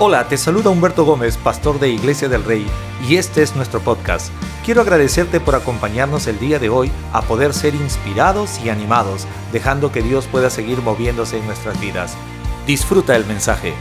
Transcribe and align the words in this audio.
Hola, 0.00 0.26
te 0.26 0.36
saluda 0.36 0.70
Humberto 0.70 1.04
Gómez, 1.04 1.36
pastor 1.36 1.78
de 1.78 1.88
Iglesia 1.88 2.28
del 2.28 2.42
Rey, 2.42 2.66
y 3.08 3.14
este 3.14 3.44
es 3.44 3.54
nuestro 3.54 3.78
podcast. 3.78 4.32
Quiero 4.64 4.80
agradecerte 4.80 5.38
por 5.38 5.54
acompañarnos 5.54 6.26
el 6.26 6.40
día 6.40 6.58
de 6.58 6.68
hoy 6.68 6.90
a 7.12 7.22
poder 7.22 7.54
ser 7.54 7.76
inspirados 7.76 8.58
y 8.64 8.70
animados, 8.70 9.28
dejando 9.52 9.92
que 9.92 10.02
Dios 10.02 10.26
pueda 10.26 10.50
seguir 10.50 10.82
moviéndose 10.82 11.38
en 11.38 11.46
nuestras 11.46 11.80
vidas. 11.80 12.16
Disfruta 12.66 13.14
el 13.14 13.24
mensaje. 13.24 13.72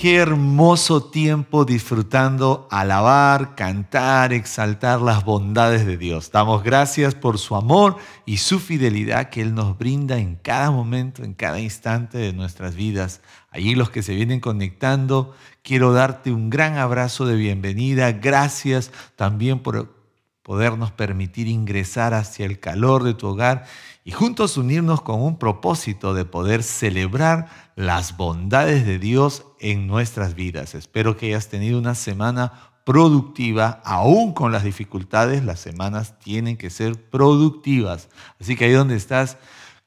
Qué 0.00 0.14
hermoso 0.14 1.02
tiempo 1.02 1.64
disfrutando 1.64 2.68
alabar, 2.70 3.56
cantar, 3.56 4.32
exaltar 4.32 5.00
las 5.00 5.24
bondades 5.24 5.86
de 5.86 5.96
Dios. 5.96 6.30
Damos 6.30 6.62
gracias 6.62 7.16
por 7.16 7.36
su 7.36 7.56
amor 7.56 7.96
y 8.24 8.36
su 8.36 8.60
fidelidad 8.60 9.28
que 9.28 9.40
Él 9.40 9.56
nos 9.56 9.76
brinda 9.76 10.18
en 10.18 10.36
cada 10.36 10.70
momento, 10.70 11.24
en 11.24 11.34
cada 11.34 11.58
instante 11.58 12.16
de 12.16 12.32
nuestras 12.32 12.76
vidas. 12.76 13.22
Allí 13.50 13.74
los 13.74 13.90
que 13.90 14.04
se 14.04 14.14
vienen 14.14 14.38
conectando, 14.38 15.34
quiero 15.62 15.92
darte 15.92 16.30
un 16.30 16.48
gran 16.48 16.78
abrazo 16.78 17.26
de 17.26 17.34
bienvenida. 17.34 18.12
Gracias 18.12 18.92
también 19.16 19.58
por 19.58 19.92
podernos 20.44 20.92
permitir 20.92 21.48
ingresar 21.48 22.14
hacia 22.14 22.46
el 22.46 22.60
calor 22.60 23.02
de 23.02 23.14
tu 23.14 23.26
hogar 23.26 23.64
y 24.04 24.12
juntos 24.12 24.56
unirnos 24.56 25.02
con 25.02 25.20
un 25.20 25.40
propósito 25.40 26.14
de 26.14 26.24
poder 26.24 26.62
celebrar 26.62 27.48
las 27.74 28.16
bondades 28.16 28.86
de 28.86 29.00
Dios 29.00 29.44
en 29.60 29.86
nuestras 29.86 30.34
vidas. 30.34 30.74
Espero 30.74 31.16
que 31.16 31.26
hayas 31.26 31.48
tenido 31.48 31.78
una 31.78 31.94
semana 31.94 32.52
productiva, 32.84 33.82
aún 33.84 34.32
con 34.32 34.50
las 34.50 34.64
dificultades, 34.64 35.44
las 35.44 35.60
semanas 35.60 36.18
tienen 36.18 36.56
que 36.56 36.70
ser 36.70 37.10
productivas. 37.10 38.08
Así 38.40 38.56
que 38.56 38.64
ahí 38.64 38.72
donde 38.72 38.96
estás, 38.96 39.36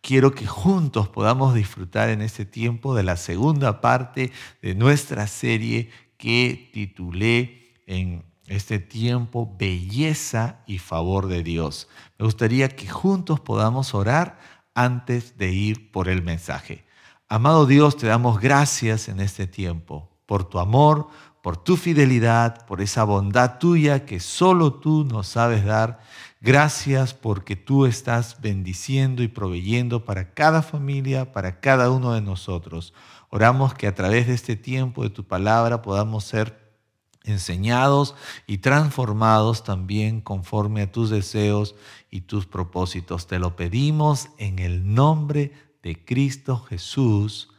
quiero 0.02 0.36
que 0.36 0.46
juntos 0.46 1.10
podamos 1.10 1.56
disfrutar 1.56 2.10
en 2.10 2.22
este 2.22 2.46
tiempo 2.46 2.94
de 2.94 3.04
la 3.04 3.18
segunda 3.18 3.82
parte 3.82 4.32
de 4.62 4.76
nuestra 4.76 5.26
serie 5.26 5.90
que 6.18 6.70
titulé 6.74 7.74
en 7.88 8.24
este 8.46 8.80
tiempo, 8.80 9.56
belleza 9.58 10.60
y 10.68 10.78
favor 10.78 11.28
de 11.28 11.42
Dios. 11.42 11.88
Me 12.20 12.26
gustaría 12.26 12.70
que 12.70 12.88
juntos 12.88 13.40
podamos 13.40 13.96
orar 13.96 14.38
antes 14.76 15.38
de 15.38 15.52
ir 15.52 15.92
por 15.92 16.10
el 16.10 16.22
mensaje. 16.22 16.86
Amado 17.34 17.66
Dios, 17.66 17.96
te 17.96 18.08
damos 18.08 18.42
gracias 18.42 19.08
en 19.08 19.22
este 19.22 19.48
tiempo 19.48 20.10
por 20.26 20.44
tu 20.44 20.60
amor, 20.60 21.08
por 21.42 21.56
tu 21.56 21.78
fidelidad, 21.78 22.66
por 22.66 22.82
esa 22.82 23.06
bondad 23.06 23.58
tuya 23.58 24.06
que 24.06 24.20
solo 24.20 24.74
tú 24.74 25.06
nos 25.06 25.30
sabes 25.30 25.64
dar. 25.64 26.02
Gracias 26.42 27.14
porque 27.14 27.56
tú 27.56 27.86
estás 27.86 28.42
bendiciendo 28.42 29.24
y 29.24 29.30
proveyendo 29.30 30.04
para 30.04 30.34
cada 30.34 30.62
familia, 30.62 31.32
para 31.32 31.62
cada 31.62 31.90
uno 31.90 32.12
de 32.12 32.20
nosotros. 32.20 32.94
Oramos 33.30 33.76
que 33.76 33.88
a 33.88 33.96
través 33.96 34.28
de 34.28 34.34
este 34.34 34.58
tiempo 34.58 35.04
de 35.04 35.10
tu 35.10 35.26
palabra 35.26 35.82
podamos 35.82 36.26
ser 36.26 36.76
enseñados 37.24 38.14
y 38.46 38.58
transformados 38.58 39.64
también 39.64 40.20
conforme 40.20 40.82
a 40.82 40.92
tus 40.92 41.10
deseos 41.10 41.76
y 42.10 42.22
tus 42.22 42.46
propósitos. 42.46 43.26
Te 43.26 43.40
lo 43.40 43.56
pedimos 43.56 44.28
en 44.38 44.60
el 44.60 44.94
nombre 44.94 45.54
de 45.54 45.71
Cristo 46.06 46.58
Jesús. 46.58 47.50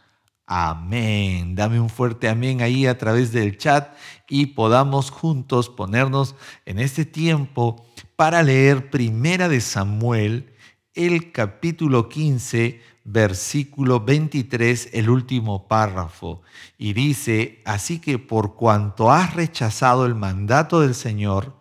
Amén. 0.46 1.54
Dame 1.54 1.80
un 1.80 1.88
fuerte 1.88 2.28
amén 2.28 2.62
ahí 2.62 2.86
a 2.86 2.98
través 2.98 3.32
del 3.32 3.56
chat 3.58 3.94
y 4.28 4.46
podamos 4.46 5.10
juntos 5.10 5.68
ponernos 5.68 6.34
en 6.66 6.78
este 6.78 7.04
tiempo 7.04 7.86
para 8.16 8.42
leer 8.42 8.90
Primera 8.90 9.48
de 9.48 9.60
Samuel, 9.60 10.52
el 10.94 11.32
capítulo 11.32 12.08
15, 12.08 12.80
versículo 13.04 14.00
23, 14.00 14.90
el 14.92 15.10
último 15.10 15.66
párrafo, 15.66 16.42
y 16.78 16.92
dice, 16.92 17.62
así 17.64 17.98
que 17.98 18.18
por 18.18 18.54
cuanto 18.54 19.10
has 19.10 19.34
rechazado 19.34 20.06
el 20.06 20.14
mandato 20.14 20.80
del 20.80 20.94
Señor, 20.94 21.56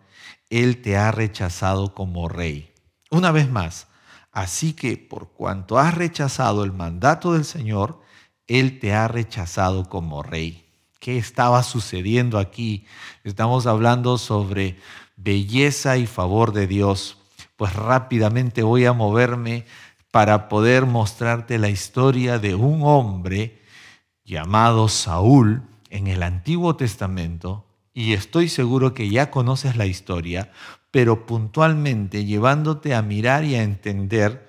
Él 0.50 0.82
te 0.82 0.96
ha 0.96 1.10
rechazado 1.10 1.94
como 1.94 2.28
rey. 2.28 2.72
Una 3.10 3.32
vez 3.32 3.50
más, 3.50 3.88
así 4.32 4.72
que 4.72 4.96
por 4.96 5.28
cuanto 5.32 5.78
has 5.78 5.94
rechazado 5.94 6.64
el 6.64 6.72
mandato 6.72 7.34
del 7.34 7.44
Señor, 7.44 8.00
Él 8.46 8.80
te 8.80 8.92
ha 8.92 9.06
rechazado 9.06 9.88
como 9.88 10.22
rey. 10.22 10.66
¿Qué 10.98 11.18
estaba 11.18 11.62
sucediendo 11.62 12.38
aquí? 12.38 12.86
Estamos 13.24 13.66
hablando 13.66 14.18
sobre 14.18 14.78
belleza 15.16 15.96
y 15.96 16.06
favor 16.06 16.52
de 16.52 16.66
Dios. 16.66 17.18
Pues 17.56 17.74
rápidamente 17.74 18.62
voy 18.62 18.86
a 18.86 18.92
moverme 18.92 19.66
para 20.10 20.48
poder 20.48 20.86
mostrarte 20.86 21.58
la 21.58 21.70
historia 21.70 22.38
de 22.38 22.54
un 22.54 22.82
hombre 22.82 23.62
llamado 24.24 24.88
Saúl 24.88 25.62
en 25.90 26.06
el 26.06 26.22
Antiguo 26.22 26.76
Testamento, 26.76 27.66
y 27.94 28.14
estoy 28.14 28.48
seguro 28.48 28.94
que 28.94 29.10
ya 29.10 29.30
conoces 29.30 29.76
la 29.76 29.86
historia, 29.86 30.50
pero 30.92 31.26
puntualmente 31.26 32.24
llevándote 32.24 32.94
a 32.94 33.02
mirar 33.02 33.44
y 33.44 33.56
a 33.56 33.62
entender 33.64 34.46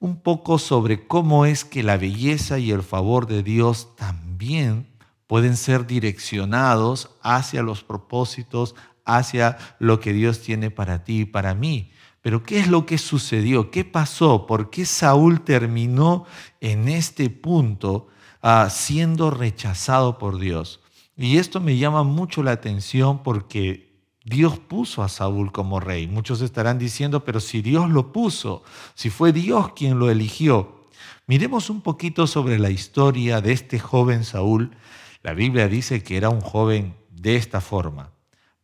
un 0.00 0.16
poco 0.16 0.58
sobre 0.58 1.06
cómo 1.06 1.46
es 1.46 1.64
que 1.64 1.84
la 1.84 1.96
belleza 1.96 2.58
y 2.58 2.72
el 2.72 2.82
favor 2.82 3.28
de 3.28 3.44
Dios 3.44 3.94
también 3.94 4.88
pueden 5.28 5.56
ser 5.56 5.86
direccionados 5.86 7.10
hacia 7.22 7.62
los 7.62 7.84
propósitos, 7.84 8.74
hacia 9.04 9.58
lo 9.78 10.00
que 10.00 10.12
Dios 10.12 10.40
tiene 10.40 10.70
para 10.70 11.04
ti 11.04 11.20
y 11.20 11.24
para 11.26 11.54
mí. 11.54 11.92
Pero 12.22 12.42
¿qué 12.42 12.58
es 12.58 12.68
lo 12.68 12.86
que 12.86 12.98
sucedió? 12.98 13.70
¿Qué 13.70 13.84
pasó? 13.84 14.46
¿Por 14.46 14.70
qué 14.70 14.86
Saúl 14.86 15.42
terminó 15.42 16.24
en 16.60 16.88
este 16.88 17.28
punto 17.28 18.08
ah, 18.40 18.68
siendo 18.70 19.30
rechazado 19.30 20.18
por 20.18 20.38
Dios? 20.38 20.80
Y 21.16 21.36
esto 21.36 21.60
me 21.60 21.76
llama 21.76 22.02
mucho 22.02 22.42
la 22.42 22.52
atención 22.52 23.22
porque 23.22 23.91
Dios 24.24 24.58
puso 24.58 25.02
a 25.02 25.08
Saúl 25.08 25.50
como 25.50 25.80
rey. 25.80 26.06
Muchos 26.06 26.40
estarán 26.40 26.78
diciendo, 26.78 27.24
pero 27.24 27.40
si 27.40 27.60
Dios 27.60 27.90
lo 27.90 28.12
puso, 28.12 28.62
si 28.94 29.10
fue 29.10 29.32
Dios 29.32 29.72
quien 29.72 29.98
lo 29.98 30.10
eligió. 30.10 30.88
Miremos 31.26 31.70
un 31.70 31.80
poquito 31.80 32.26
sobre 32.26 32.58
la 32.58 32.70
historia 32.70 33.40
de 33.40 33.52
este 33.52 33.78
joven 33.78 34.24
Saúl. 34.24 34.76
La 35.22 35.34
Biblia 35.34 35.68
dice 35.68 36.02
que 36.02 36.16
era 36.16 36.28
un 36.28 36.40
joven 36.40 36.94
de 37.10 37.36
esta 37.36 37.60
forma. 37.60 38.12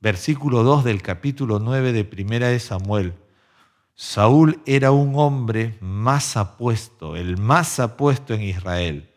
Versículo 0.01 0.63
2 0.63 0.85
del 0.85 1.03
capítulo 1.03 1.59
9 1.59 1.93
de 1.93 2.05
Primera 2.05 2.49
de 2.49 2.61
Samuel. 2.61 3.15
Saúl 3.95 4.61
era 4.65 4.93
un 4.93 5.15
hombre 5.17 5.77
más 5.81 6.37
apuesto, 6.37 7.17
el 7.17 7.37
más 7.37 7.81
apuesto 7.81 8.33
en 8.33 8.43
Israel. 8.43 9.13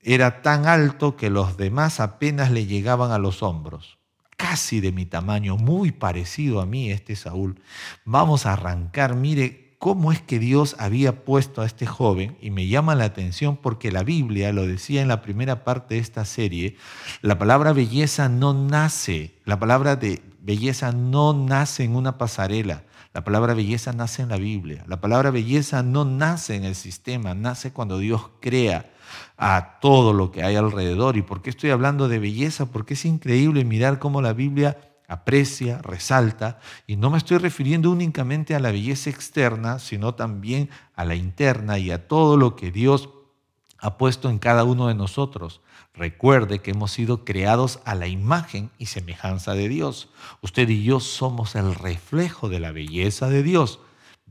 Era 0.00 0.42
tan 0.42 0.66
alto 0.66 1.16
que 1.16 1.28
los 1.28 1.56
demás 1.56 1.98
apenas 1.98 2.52
le 2.52 2.66
llegaban 2.66 3.10
a 3.10 3.18
los 3.18 3.42
hombros. 3.42 3.99
Casi 4.40 4.80
de 4.80 4.90
mi 4.90 5.04
tamaño, 5.04 5.56
muy 5.56 5.92
parecido 5.92 6.60
a 6.60 6.66
mí 6.66 6.90
este 6.90 7.14
Saúl. 7.14 7.60
Vamos 8.04 8.46
a 8.46 8.54
arrancar, 8.54 9.14
mire 9.14 9.76
cómo 9.78 10.12
es 10.12 10.20
que 10.22 10.38
Dios 10.38 10.76
había 10.78 11.24
puesto 11.24 11.62
a 11.62 11.66
este 11.66 11.86
joven, 11.86 12.36
y 12.40 12.50
me 12.50 12.66
llama 12.66 12.94
la 12.94 13.04
atención 13.04 13.56
porque 13.56 13.92
la 13.92 14.02
Biblia 14.02 14.52
lo 14.52 14.66
decía 14.66 15.02
en 15.02 15.08
la 15.08 15.22
primera 15.22 15.64
parte 15.64 15.94
de 15.94 16.00
esta 16.00 16.24
serie, 16.24 16.76
la 17.22 17.38
palabra 17.38 17.72
belleza 17.72 18.28
no 18.28 18.54
nace, 18.54 19.34
la 19.44 19.58
palabra 19.58 19.96
de 19.96 20.22
belleza 20.42 20.92
no 20.92 21.32
nace 21.32 21.84
en 21.84 21.94
una 21.94 22.18
pasarela, 22.18 22.84
la 23.12 23.24
palabra 23.24 23.54
belleza 23.54 23.92
nace 23.92 24.22
en 24.22 24.28
la 24.28 24.36
Biblia. 24.36 24.84
La 24.86 25.00
palabra 25.00 25.32
belleza 25.32 25.82
no 25.82 26.04
nace 26.04 26.54
en 26.54 26.64
el 26.64 26.76
sistema, 26.76 27.34
nace 27.34 27.72
cuando 27.72 27.98
Dios 27.98 28.30
crea 28.40 28.92
a 29.42 29.78
todo 29.80 30.12
lo 30.12 30.30
que 30.30 30.42
hay 30.42 30.54
alrededor. 30.56 31.16
¿Y 31.16 31.22
por 31.22 31.40
qué 31.40 31.48
estoy 31.48 31.70
hablando 31.70 32.08
de 32.08 32.18
belleza? 32.18 32.66
Porque 32.66 32.92
es 32.92 33.06
increíble 33.06 33.64
mirar 33.64 33.98
cómo 33.98 34.20
la 34.20 34.34
Biblia 34.34 34.76
aprecia, 35.08 35.78
resalta, 35.78 36.60
y 36.86 36.96
no 36.96 37.08
me 37.08 37.16
estoy 37.16 37.38
refiriendo 37.38 37.90
únicamente 37.90 38.54
a 38.54 38.60
la 38.60 38.70
belleza 38.70 39.08
externa, 39.08 39.78
sino 39.78 40.14
también 40.14 40.68
a 40.94 41.06
la 41.06 41.14
interna 41.14 41.78
y 41.78 41.90
a 41.90 42.06
todo 42.06 42.36
lo 42.36 42.54
que 42.54 42.70
Dios 42.70 43.08
ha 43.78 43.96
puesto 43.96 44.28
en 44.28 44.38
cada 44.38 44.62
uno 44.64 44.88
de 44.88 44.94
nosotros. 44.94 45.62
Recuerde 45.94 46.60
que 46.60 46.72
hemos 46.72 46.92
sido 46.92 47.24
creados 47.24 47.80
a 47.86 47.94
la 47.94 48.08
imagen 48.08 48.70
y 48.76 48.86
semejanza 48.86 49.54
de 49.54 49.70
Dios. 49.70 50.10
Usted 50.42 50.68
y 50.68 50.84
yo 50.84 51.00
somos 51.00 51.56
el 51.56 51.74
reflejo 51.74 52.50
de 52.50 52.60
la 52.60 52.72
belleza 52.72 53.30
de 53.30 53.42
Dios. 53.42 53.80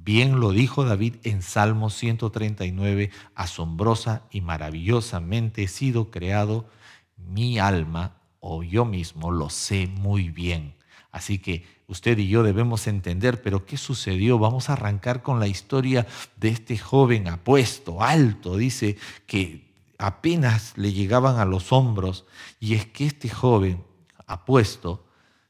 Bien 0.10 0.40
lo 0.40 0.54
dijo 0.54 0.86
David 0.86 1.18
en 1.22 1.44
Salmo 1.44 1.92
139, 1.92 3.12
asombrosa 3.36 4.24
y 4.32 4.42
maravillosamente 4.42 5.62
he 5.62 5.68
sido 5.68 6.10
creado, 6.10 6.68
mi 7.16 7.60
alma 7.60 8.18
o 8.40 8.64
yo 8.64 8.86
mismo 8.86 9.30
lo 9.30 9.52
sé 9.52 9.86
muy 9.86 10.30
bien. 10.30 10.74
Así 11.12 11.38
que 11.38 11.64
usted 11.86 12.18
y 12.18 12.28
yo 12.28 12.42
debemos 12.42 12.88
entender, 12.88 13.44
pero 13.44 13.68
¿qué 13.68 13.78
sucedió? 13.78 14.40
Vamos 14.40 14.72
a 14.72 14.74
arrancar 14.74 15.22
con 15.22 15.40
la 15.40 15.46
historia 15.46 16.08
de 16.38 16.50
este 16.50 16.76
joven 16.80 17.28
apuesto, 17.28 18.02
alto, 18.02 18.58
dice 18.58 18.98
que 19.28 19.76
apenas 20.00 20.76
le 20.76 20.92
llegaban 20.92 21.38
a 21.38 21.46
los 21.46 21.72
hombros, 21.72 22.26
y 22.60 22.74
es 22.74 22.88
que 22.88 23.06
este 23.06 23.30
joven 23.30 23.84
apuesto 24.26 25.06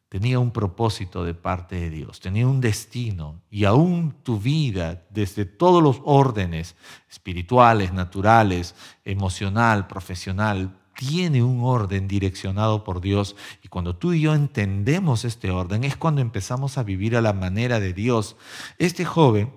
tenía 0.10 0.40
un 0.40 0.52
propósito 0.52 1.24
de 1.24 1.36
parte 1.36 1.76
de 1.76 1.92
Dios, 1.92 2.20
tenía 2.20 2.48
un 2.48 2.60
destino 2.60 3.42
y 3.52 3.66
aún 3.66 4.16
tu 4.24 4.40
vida, 4.40 5.04
desde 5.12 5.46
todos 5.46 5.84
los 5.84 6.02
órdenes 6.04 6.76
espirituales, 7.10 7.94
naturales, 7.94 8.76
emocional, 9.06 9.86
profesional, 9.86 10.76
tiene 10.96 11.44
un 11.44 11.64
orden 11.64 12.08
direccionado 12.08 12.84
por 12.84 13.00
Dios 13.02 13.36
y 13.64 13.70
cuando 13.70 13.96
tú 13.96 14.12
y 14.12 14.22
yo 14.22 14.34
entendemos 14.34 15.24
este 15.24 15.52
orden 15.52 15.84
es 15.84 15.96
cuando 15.96 16.22
empezamos 16.22 16.78
a 16.78 16.84
vivir 16.84 17.16
a 17.16 17.22
la 17.22 17.32
manera 17.32 17.80
de 17.80 17.94
Dios. 17.94 18.36
Este 18.80 19.06
joven, 19.06 19.54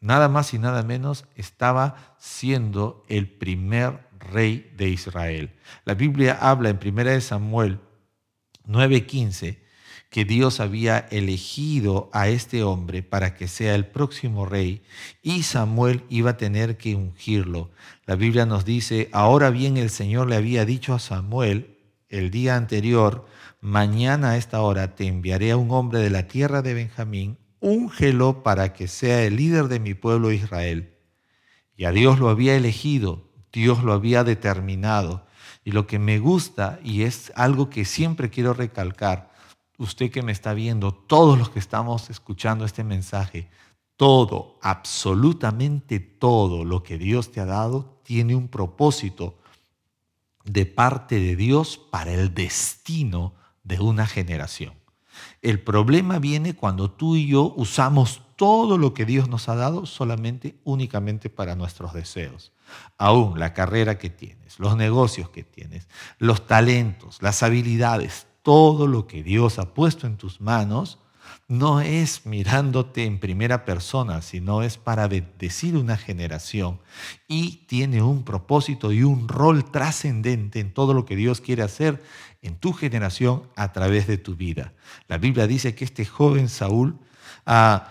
nada 0.00 0.28
más 0.28 0.52
y 0.52 0.58
nada 0.58 0.82
menos, 0.82 1.24
estaba 1.34 2.14
siendo 2.18 3.02
el 3.08 3.28
primer 3.28 4.06
rey 4.20 4.70
de 4.76 4.90
Israel. 4.90 5.58
La 5.84 5.94
Biblia 5.94 6.38
habla 6.40 6.68
en 6.68 6.78
1 6.78 7.20
Samuel 7.22 7.80
9:15 8.66 9.61
que 10.12 10.26
Dios 10.26 10.60
había 10.60 10.98
elegido 11.10 12.10
a 12.12 12.28
este 12.28 12.62
hombre 12.62 13.02
para 13.02 13.34
que 13.34 13.48
sea 13.48 13.74
el 13.74 13.86
próximo 13.86 14.44
rey 14.44 14.82
y 15.22 15.42
Samuel 15.42 16.04
iba 16.10 16.32
a 16.32 16.36
tener 16.36 16.76
que 16.76 16.94
ungirlo. 16.94 17.70
La 18.04 18.14
Biblia 18.14 18.44
nos 18.44 18.66
dice, 18.66 19.08
ahora 19.12 19.48
bien 19.48 19.78
el 19.78 19.88
Señor 19.88 20.28
le 20.28 20.36
había 20.36 20.66
dicho 20.66 20.92
a 20.92 20.98
Samuel 20.98 21.78
el 22.10 22.30
día 22.30 22.56
anterior, 22.56 23.24
mañana 23.62 24.32
a 24.32 24.36
esta 24.36 24.60
hora 24.60 24.94
te 24.94 25.06
enviaré 25.06 25.50
a 25.50 25.56
un 25.56 25.70
hombre 25.70 26.00
de 26.00 26.10
la 26.10 26.28
tierra 26.28 26.60
de 26.60 26.74
Benjamín, 26.74 27.38
úngelo 27.60 28.42
para 28.42 28.74
que 28.74 28.88
sea 28.88 29.24
el 29.24 29.36
líder 29.36 29.68
de 29.68 29.80
mi 29.80 29.94
pueblo 29.94 30.30
Israel. 30.30 30.92
Y 31.74 31.86
a 31.86 31.90
Dios 31.90 32.18
lo 32.18 32.28
había 32.28 32.54
elegido, 32.54 33.30
Dios 33.50 33.82
lo 33.82 33.94
había 33.94 34.24
determinado. 34.24 35.24
Y 35.64 35.70
lo 35.70 35.86
que 35.86 35.98
me 35.98 36.18
gusta, 36.18 36.80
y 36.84 37.04
es 37.04 37.32
algo 37.34 37.70
que 37.70 37.86
siempre 37.86 38.28
quiero 38.28 38.52
recalcar, 38.52 39.31
usted 39.82 40.10
que 40.10 40.22
me 40.22 40.32
está 40.32 40.54
viendo, 40.54 40.92
todos 40.92 41.38
los 41.38 41.50
que 41.50 41.58
estamos 41.58 42.10
escuchando 42.10 42.64
este 42.64 42.84
mensaje, 42.84 43.48
todo, 43.96 44.58
absolutamente 44.62 46.00
todo 46.00 46.64
lo 46.64 46.82
que 46.82 46.98
Dios 46.98 47.30
te 47.30 47.40
ha 47.40 47.46
dado 47.46 48.00
tiene 48.02 48.34
un 48.34 48.48
propósito 48.48 49.38
de 50.44 50.66
parte 50.66 51.20
de 51.20 51.36
Dios 51.36 51.78
para 51.90 52.12
el 52.12 52.34
destino 52.34 53.34
de 53.62 53.80
una 53.80 54.06
generación. 54.06 54.74
El 55.40 55.60
problema 55.60 56.18
viene 56.18 56.54
cuando 56.54 56.90
tú 56.90 57.16
y 57.16 57.26
yo 57.26 57.52
usamos 57.56 58.22
todo 58.36 58.78
lo 58.78 58.94
que 58.94 59.04
Dios 59.04 59.28
nos 59.28 59.48
ha 59.48 59.54
dado 59.54 59.86
solamente, 59.86 60.56
únicamente 60.64 61.30
para 61.30 61.54
nuestros 61.54 61.92
deseos. 61.92 62.52
Aún 62.98 63.38
la 63.38 63.52
carrera 63.52 63.98
que 63.98 64.10
tienes, 64.10 64.58
los 64.58 64.76
negocios 64.76 65.28
que 65.28 65.44
tienes, 65.44 65.86
los 66.18 66.46
talentos, 66.46 67.18
las 67.20 67.42
habilidades, 67.42 68.26
todo 68.42 68.86
lo 68.86 69.06
que 69.06 69.22
Dios 69.22 69.58
ha 69.58 69.74
puesto 69.74 70.06
en 70.06 70.16
tus 70.16 70.40
manos 70.40 70.98
no 71.48 71.80
es 71.80 72.26
mirándote 72.26 73.04
en 73.04 73.18
primera 73.18 73.64
persona, 73.64 74.22
sino 74.22 74.62
es 74.62 74.78
para 74.78 75.06
bendecir 75.08 75.76
una 75.76 75.96
generación 75.96 76.80
y 77.28 77.66
tiene 77.66 78.02
un 78.02 78.24
propósito 78.24 78.92
y 78.92 79.02
un 79.02 79.28
rol 79.28 79.70
trascendente 79.70 80.60
en 80.60 80.72
todo 80.72 80.94
lo 80.94 81.04
que 81.04 81.16
Dios 81.16 81.40
quiere 81.40 81.62
hacer 81.62 82.02
en 82.42 82.56
tu 82.56 82.72
generación 82.72 83.44
a 83.56 83.72
través 83.72 84.06
de 84.06 84.18
tu 84.18 84.34
vida. 84.34 84.72
La 85.08 85.18
Biblia 85.18 85.46
dice 85.46 85.74
que 85.74 85.84
este 85.84 86.04
joven 86.04 86.48
Saúl 86.48 86.98
ah, 87.46 87.88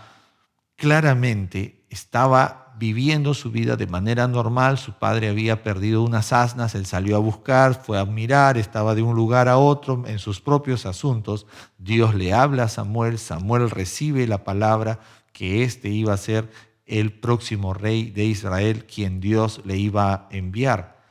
claramente 0.76 1.86
estaba 1.90 2.61
viviendo 2.82 3.36
su 3.36 3.52
vida 3.52 3.76
de 3.76 3.86
manera 3.86 4.28
normal. 4.28 4.80
Su 4.80 4.94
padre 4.94 5.30
había 5.30 5.62
perdido 5.62 6.02
unas 6.02 6.34
asnas, 6.34 6.74
él 6.74 6.88
salió 6.88 7.16
a 7.16 7.20
buscar, 7.20 7.76
fue 7.76 8.00
a 8.00 8.06
mirar, 8.06 8.58
estaba 8.58 8.96
de 8.96 9.04
un 9.04 9.16
lugar 9.16 9.48
a 9.48 9.60
otro 9.60 10.04
en 10.08 10.18
sus 10.18 10.42
propios 10.42 10.88
asuntos. 10.88 11.46
Dios 11.78 12.16
le 12.16 12.34
habla 12.34 12.64
a 12.64 12.70
Samuel, 12.70 13.20
Samuel 13.20 13.70
recibe 13.70 14.26
la 14.26 14.44
palabra 14.44 15.00
que 15.32 15.62
éste 15.62 15.90
iba 15.90 16.12
a 16.12 16.18
ser 16.18 16.50
el 16.88 17.14
próximo 17.14 17.76
rey 17.76 18.10
de 18.10 18.26
Israel, 18.26 18.88
quien 18.88 19.22
Dios 19.22 19.62
le 19.64 19.78
iba 19.78 20.12
a 20.12 20.28
enviar. 20.32 21.04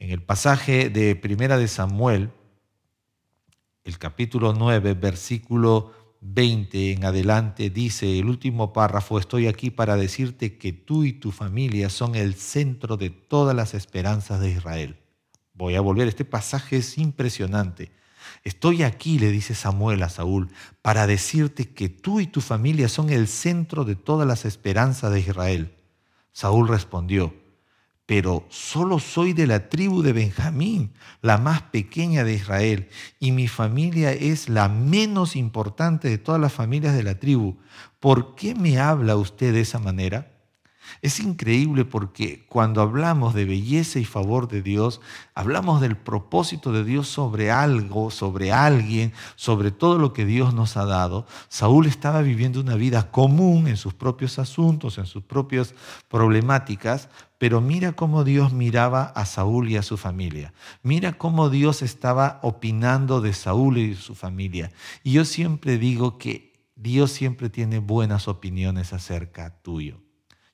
En 0.00 0.10
el 0.10 0.22
pasaje 0.22 0.90
de 0.90 1.14
Primera 1.14 1.56
de 1.56 1.68
Samuel, 1.68 2.32
el 3.84 3.98
capítulo 3.98 4.54
9, 4.54 4.94
versículo 4.94 5.92
20 6.34 6.92
en 6.92 7.04
adelante 7.04 7.70
dice 7.70 8.18
el 8.18 8.26
último 8.26 8.72
párrafo, 8.72 9.18
estoy 9.18 9.46
aquí 9.46 9.70
para 9.70 9.96
decirte 9.96 10.58
que 10.58 10.72
tú 10.72 11.04
y 11.04 11.12
tu 11.12 11.30
familia 11.30 11.88
son 11.88 12.14
el 12.14 12.34
centro 12.34 12.96
de 12.96 13.10
todas 13.10 13.54
las 13.54 13.74
esperanzas 13.74 14.40
de 14.40 14.50
Israel. 14.50 14.96
Voy 15.54 15.76
a 15.76 15.80
volver, 15.80 16.08
este 16.08 16.24
pasaje 16.24 16.78
es 16.78 16.98
impresionante. 16.98 17.90
Estoy 18.42 18.82
aquí, 18.82 19.18
le 19.18 19.30
dice 19.30 19.54
Samuel 19.54 20.02
a 20.02 20.08
Saúl, 20.08 20.50
para 20.82 21.06
decirte 21.06 21.68
que 21.72 21.88
tú 21.88 22.20
y 22.20 22.26
tu 22.26 22.40
familia 22.40 22.88
son 22.88 23.10
el 23.10 23.28
centro 23.28 23.84
de 23.84 23.94
todas 23.94 24.26
las 24.26 24.44
esperanzas 24.44 25.12
de 25.12 25.20
Israel. 25.20 25.74
Saúl 26.32 26.68
respondió, 26.68 27.34
pero 28.06 28.46
solo 28.48 29.00
soy 29.00 29.32
de 29.32 29.48
la 29.48 29.68
tribu 29.68 30.02
de 30.02 30.12
Benjamín, 30.12 30.92
la 31.22 31.38
más 31.38 31.62
pequeña 31.62 32.22
de 32.22 32.34
Israel, 32.34 32.88
y 33.18 33.32
mi 33.32 33.48
familia 33.48 34.12
es 34.12 34.48
la 34.48 34.68
menos 34.68 35.34
importante 35.34 36.08
de 36.08 36.18
todas 36.18 36.40
las 36.40 36.52
familias 36.52 36.94
de 36.94 37.02
la 37.02 37.18
tribu. 37.18 37.56
¿Por 37.98 38.36
qué 38.36 38.54
me 38.54 38.78
habla 38.78 39.16
usted 39.16 39.52
de 39.52 39.60
esa 39.60 39.80
manera? 39.80 40.35
Es 41.02 41.20
increíble 41.20 41.84
porque 41.84 42.46
cuando 42.48 42.80
hablamos 42.80 43.34
de 43.34 43.44
belleza 43.44 43.98
y 43.98 44.04
favor 44.04 44.48
de 44.48 44.62
Dios, 44.62 45.00
hablamos 45.34 45.80
del 45.80 45.96
propósito 45.96 46.72
de 46.72 46.84
Dios 46.84 47.08
sobre 47.08 47.50
algo, 47.50 48.10
sobre 48.10 48.52
alguien, 48.52 49.12
sobre 49.36 49.70
todo 49.70 49.98
lo 49.98 50.12
que 50.12 50.24
Dios 50.24 50.54
nos 50.54 50.76
ha 50.76 50.84
dado. 50.84 51.26
Saúl 51.48 51.86
estaba 51.86 52.22
viviendo 52.22 52.60
una 52.60 52.74
vida 52.74 53.10
común 53.10 53.68
en 53.68 53.76
sus 53.76 53.94
propios 53.94 54.38
asuntos, 54.38 54.98
en 54.98 55.06
sus 55.06 55.22
propias 55.22 55.74
problemáticas, 56.08 57.08
pero 57.38 57.60
mira 57.60 57.92
cómo 57.92 58.24
Dios 58.24 58.52
miraba 58.52 59.04
a 59.04 59.26
Saúl 59.26 59.68
y 59.68 59.76
a 59.76 59.82
su 59.82 59.96
familia. 59.96 60.54
Mira 60.82 61.12
cómo 61.18 61.50
Dios 61.50 61.82
estaba 61.82 62.40
opinando 62.42 63.20
de 63.20 63.34
Saúl 63.34 63.78
y 63.78 63.94
su 63.94 64.14
familia. 64.14 64.72
Y 65.02 65.12
yo 65.12 65.24
siempre 65.24 65.78
digo 65.78 66.18
que 66.18 66.54
Dios 66.76 67.10
siempre 67.10 67.50
tiene 67.50 67.78
buenas 67.78 68.28
opiniones 68.28 68.92
acerca 68.92 69.50
tuyo. 69.62 70.05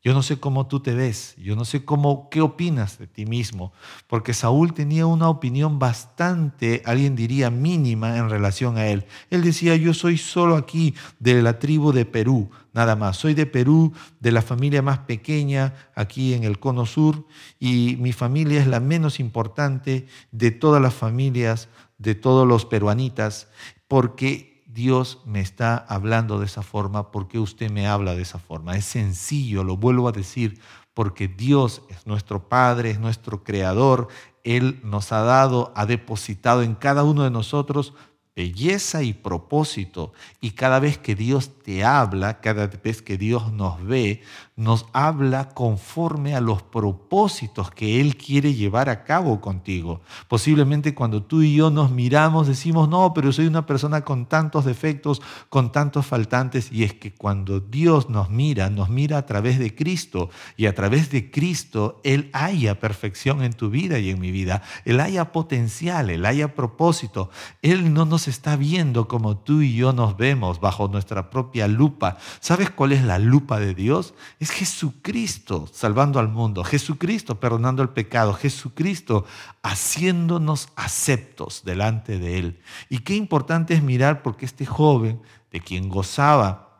Yo 0.04 0.14
no 0.14 0.22
sé 0.22 0.40
cómo 0.40 0.66
tú 0.66 0.80
te 0.80 0.94
ves, 0.94 1.36
yo 1.36 1.54
no 1.54 1.64
sé 1.64 1.84
cómo, 1.84 2.28
qué 2.28 2.40
opinas 2.40 2.98
de 2.98 3.06
ti 3.06 3.24
mismo, 3.24 3.72
porque 4.08 4.34
Saúl 4.34 4.74
tenía 4.74 5.06
una 5.06 5.28
opinión 5.28 5.78
bastante, 5.78 6.82
alguien 6.84 7.14
diría 7.14 7.50
mínima 7.50 8.16
en 8.16 8.28
relación 8.28 8.78
a 8.78 8.88
él. 8.88 9.04
Él 9.30 9.42
decía, 9.42 9.76
yo 9.76 9.94
soy 9.94 10.18
solo 10.18 10.56
aquí 10.56 10.96
de 11.20 11.40
la 11.40 11.60
tribu 11.60 11.92
de 11.92 12.04
Perú, 12.04 12.50
nada 12.72 12.96
más. 12.96 13.16
Soy 13.16 13.34
de 13.34 13.46
Perú, 13.46 13.92
de 14.18 14.32
la 14.32 14.42
familia 14.42 14.82
más 14.82 14.98
pequeña 14.98 15.72
aquí 15.94 16.34
en 16.34 16.42
el 16.42 16.58
Cono 16.58 16.84
Sur, 16.84 17.24
y 17.60 17.96
mi 18.00 18.12
familia 18.12 18.60
es 18.60 18.66
la 18.66 18.80
menos 18.80 19.20
importante 19.20 20.08
de 20.32 20.50
todas 20.50 20.82
las 20.82 20.94
familias, 20.94 21.68
de 21.98 22.16
todos 22.16 22.44
los 22.48 22.64
peruanitas, 22.64 23.46
porque 23.86 24.51
Dios 24.72 25.20
me 25.26 25.40
está 25.40 25.76
hablando 25.76 26.38
de 26.38 26.46
esa 26.46 26.62
forma, 26.62 27.10
¿por 27.10 27.28
qué 27.28 27.38
usted 27.38 27.70
me 27.70 27.86
habla 27.86 28.14
de 28.14 28.22
esa 28.22 28.38
forma? 28.38 28.76
Es 28.76 28.86
sencillo, 28.86 29.64
lo 29.64 29.76
vuelvo 29.76 30.08
a 30.08 30.12
decir, 30.12 30.60
porque 30.94 31.28
Dios 31.28 31.82
es 31.88 32.06
nuestro 32.06 32.48
Padre, 32.48 32.90
es 32.90 33.00
nuestro 33.00 33.44
Creador, 33.44 34.08
Él 34.44 34.80
nos 34.82 35.12
ha 35.12 35.20
dado, 35.20 35.72
ha 35.76 35.86
depositado 35.86 36.62
en 36.62 36.74
cada 36.74 37.04
uno 37.04 37.24
de 37.24 37.30
nosotros 37.30 37.94
belleza 38.34 39.02
y 39.02 39.12
propósito. 39.12 40.12
Y 40.40 40.52
cada 40.52 40.80
vez 40.80 40.98
que 40.98 41.14
Dios 41.14 41.58
te 41.62 41.84
habla, 41.84 42.40
cada 42.40 42.66
vez 42.66 43.02
que 43.02 43.18
Dios 43.18 43.52
nos 43.52 43.84
ve, 43.84 44.22
nos 44.62 44.86
habla 44.92 45.48
conforme 45.48 46.36
a 46.36 46.40
los 46.40 46.62
propósitos 46.62 47.70
que 47.70 48.00
Él 48.00 48.16
quiere 48.16 48.54
llevar 48.54 48.88
a 48.88 49.02
cabo 49.02 49.40
contigo. 49.40 50.00
Posiblemente 50.28 50.94
cuando 50.94 51.24
tú 51.24 51.42
y 51.42 51.56
yo 51.56 51.70
nos 51.70 51.90
miramos 51.90 52.46
decimos, 52.46 52.88
no, 52.88 53.12
pero 53.12 53.32
soy 53.32 53.46
una 53.46 53.66
persona 53.66 54.02
con 54.02 54.26
tantos 54.26 54.64
defectos, 54.64 55.20
con 55.48 55.72
tantos 55.72 56.06
faltantes. 56.06 56.70
Y 56.70 56.84
es 56.84 56.94
que 56.94 57.12
cuando 57.12 57.58
Dios 57.58 58.08
nos 58.08 58.30
mira, 58.30 58.70
nos 58.70 58.88
mira 58.88 59.18
a 59.18 59.26
través 59.26 59.58
de 59.58 59.74
Cristo. 59.74 60.30
Y 60.56 60.66
a 60.66 60.74
través 60.74 61.10
de 61.10 61.30
Cristo, 61.30 62.00
Él 62.04 62.30
haya 62.32 62.78
perfección 62.78 63.42
en 63.42 63.54
tu 63.54 63.68
vida 63.68 63.98
y 63.98 64.10
en 64.10 64.20
mi 64.20 64.30
vida. 64.30 64.62
Él 64.84 65.00
haya 65.00 65.32
potencial, 65.32 66.08
Él 66.08 66.24
haya 66.24 66.54
propósito. 66.54 67.30
Él 67.62 67.92
no 67.92 68.04
nos 68.04 68.28
está 68.28 68.54
viendo 68.54 69.08
como 69.08 69.36
tú 69.36 69.62
y 69.62 69.74
yo 69.74 69.92
nos 69.92 70.16
vemos 70.16 70.60
bajo 70.60 70.86
nuestra 70.86 71.30
propia 71.30 71.66
lupa. 71.66 72.16
¿Sabes 72.38 72.70
cuál 72.70 72.92
es 72.92 73.02
la 73.02 73.18
lupa 73.18 73.58
de 73.58 73.74
Dios? 73.74 74.14
Es 74.38 74.51
Jesucristo 74.52 75.66
salvando 75.72 76.18
al 76.18 76.28
mundo, 76.28 76.62
Jesucristo 76.62 77.40
perdonando 77.40 77.82
el 77.82 77.88
pecado, 77.88 78.34
Jesucristo 78.34 79.24
haciéndonos 79.62 80.68
aceptos 80.76 81.64
delante 81.64 82.18
de 82.18 82.38
Él. 82.38 82.60
Y 82.90 82.98
qué 82.98 83.16
importante 83.16 83.72
es 83.74 83.82
mirar 83.82 84.22
porque 84.22 84.44
este 84.44 84.66
joven, 84.66 85.20
de 85.50 85.60
quien 85.60 85.88
gozaba 85.88 86.72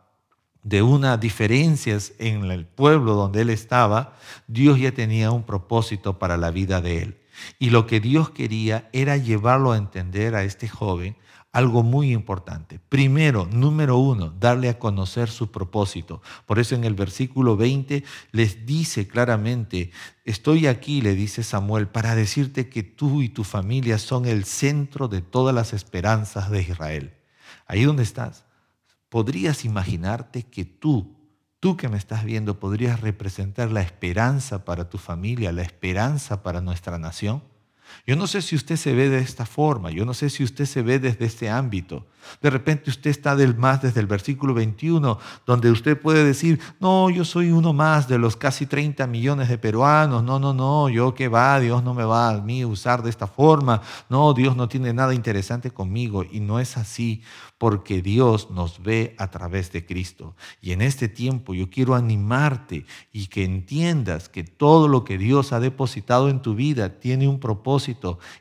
de 0.62 0.82
unas 0.82 1.18
diferencias 1.18 2.12
en 2.18 2.44
el 2.50 2.66
pueblo 2.66 3.14
donde 3.14 3.40
él 3.42 3.50
estaba, 3.50 4.16
Dios 4.46 4.78
ya 4.78 4.92
tenía 4.92 5.30
un 5.30 5.42
propósito 5.42 6.18
para 6.18 6.36
la 6.36 6.50
vida 6.50 6.80
de 6.80 7.02
él. 7.02 7.18
Y 7.58 7.70
lo 7.70 7.86
que 7.86 8.00
Dios 8.00 8.30
quería 8.30 8.88
era 8.92 9.16
llevarlo 9.16 9.72
a 9.72 9.76
entender 9.76 10.34
a 10.34 10.44
este 10.44 10.68
joven 10.68 11.16
algo 11.52 11.82
muy 11.82 12.12
importante. 12.12 12.80
Primero, 12.88 13.46
número 13.52 13.98
uno, 13.98 14.30
darle 14.40 14.70
a 14.70 14.78
conocer 14.78 15.28
su 15.28 15.52
propósito. 15.52 16.22
Por 16.46 16.58
eso 16.58 16.74
en 16.74 16.84
el 16.84 16.94
versículo 16.94 17.58
20 17.58 18.02
les 18.32 18.64
dice 18.64 19.06
claramente, 19.06 19.90
estoy 20.24 20.66
aquí, 20.66 21.02
le 21.02 21.14
dice 21.14 21.42
Samuel, 21.42 21.88
para 21.88 22.14
decirte 22.14 22.70
que 22.70 22.82
tú 22.82 23.20
y 23.20 23.28
tu 23.28 23.44
familia 23.44 23.98
son 23.98 24.24
el 24.24 24.44
centro 24.44 25.08
de 25.08 25.20
todas 25.20 25.54
las 25.54 25.74
esperanzas 25.74 26.50
de 26.50 26.62
Israel. 26.62 27.14
Ahí 27.66 27.84
donde 27.84 28.02
estás, 28.02 28.46
¿podrías 29.10 29.66
imaginarte 29.66 30.44
que 30.44 30.64
tú, 30.64 31.18
tú 31.60 31.76
que 31.76 31.90
me 31.90 31.98
estás 31.98 32.24
viendo, 32.24 32.58
podrías 32.58 33.02
representar 33.02 33.70
la 33.70 33.82
esperanza 33.82 34.64
para 34.64 34.88
tu 34.88 34.96
familia, 34.96 35.52
la 35.52 35.62
esperanza 35.62 36.42
para 36.42 36.62
nuestra 36.62 36.98
nación? 36.98 37.42
Yo 38.06 38.16
no 38.16 38.26
sé 38.26 38.42
si 38.42 38.56
usted 38.56 38.76
se 38.76 38.94
ve 38.94 39.08
de 39.08 39.18
esta 39.18 39.46
forma, 39.46 39.90
yo 39.90 40.04
no 40.04 40.14
sé 40.14 40.30
si 40.30 40.42
usted 40.44 40.64
se 40.64 40.82
ve 40.82 40.98
desde 40.98 41.24
este 41.24 41.50
ámbito. 41.50 42.06
De 42.40 42.50
repente 42.50 42.90
usted 42.90 43.10
está 43.10 43.34
del 43.36 43.56
más 43.56 43.82
desde 43.82 44.00
el 44.00 44.06
versículo 44.06 44.54
21, 44.54 45.18
donde 45.44 45.70
usted 45.70 46.00
puede 46.00 46.24
decir, 46.24 46.60
no, 46.80 47.10
yo 47.10 47.24
soy 47.24 47.50
uno 47.50 47.72
más 47.72 48.08
de 48.08 48.18
los 48.18 48.36
casi 48.36 48.66
30 48.66 49.06
millones 49.06 49.48
de 49.48 49.58
peruanos, 49.58 50.22
no, 50.22 50.38
no, 50.38 50.54
no, 50.54 50.88
yo 50.88 51.14
qué 51.14 51.28
va, 51.28 51.58
Dios 51.60 51.82
no 51.82 51.94
me 51.94 52.04
va 52.04 52.30
a 52.30 52.40
mí 52.40 52.64
usar 52.64 53.02
de 53.02 53.10
esta 53.10 53.26
forma, 53.26 53.82
no, 54.08 54.32
Dios 54.34 54.56
no 54.56 54.68
tiene 54.68 54.92
nada 54.92 55.14
interesante 55.14 55.70
conmigo. 55.70 56.24
Y 56.24 56.40
no 56.40 56.60
es 56.60 56.76
así, 56.76 57.22
porque 57.58 58.02
Dios 58.02 58.50
nos 58.50 58.82
ve 58.82 59.14
a 59.18 59.30
través 59.30 59.72
de 59.72 59.84
Cristo. 59.84 60.34
Y 60.60 60.72
en 60.72 60.82
este 60.82 61.08
tiempo 61.08 61.54
yo 61.54 61.70
quiero 61.70 61.94
animarte 61.94 62.86
y 63.12 63.26
que 63.26 63.44
entiendas 63.44 64.28
que 64.28 64.44
todo 64.44 64.88
lo 64.88 65.04
que 65.04 65.18
Dios 65.18 65.52
ha 65.52 65.60
depositado 65.60 66.28
en 66.28 66.40
tu 66.40 66.54
vida 66.54 67.00
tiene 67.00 67.28
un 67.28 67.38
propósito 67.38 67.81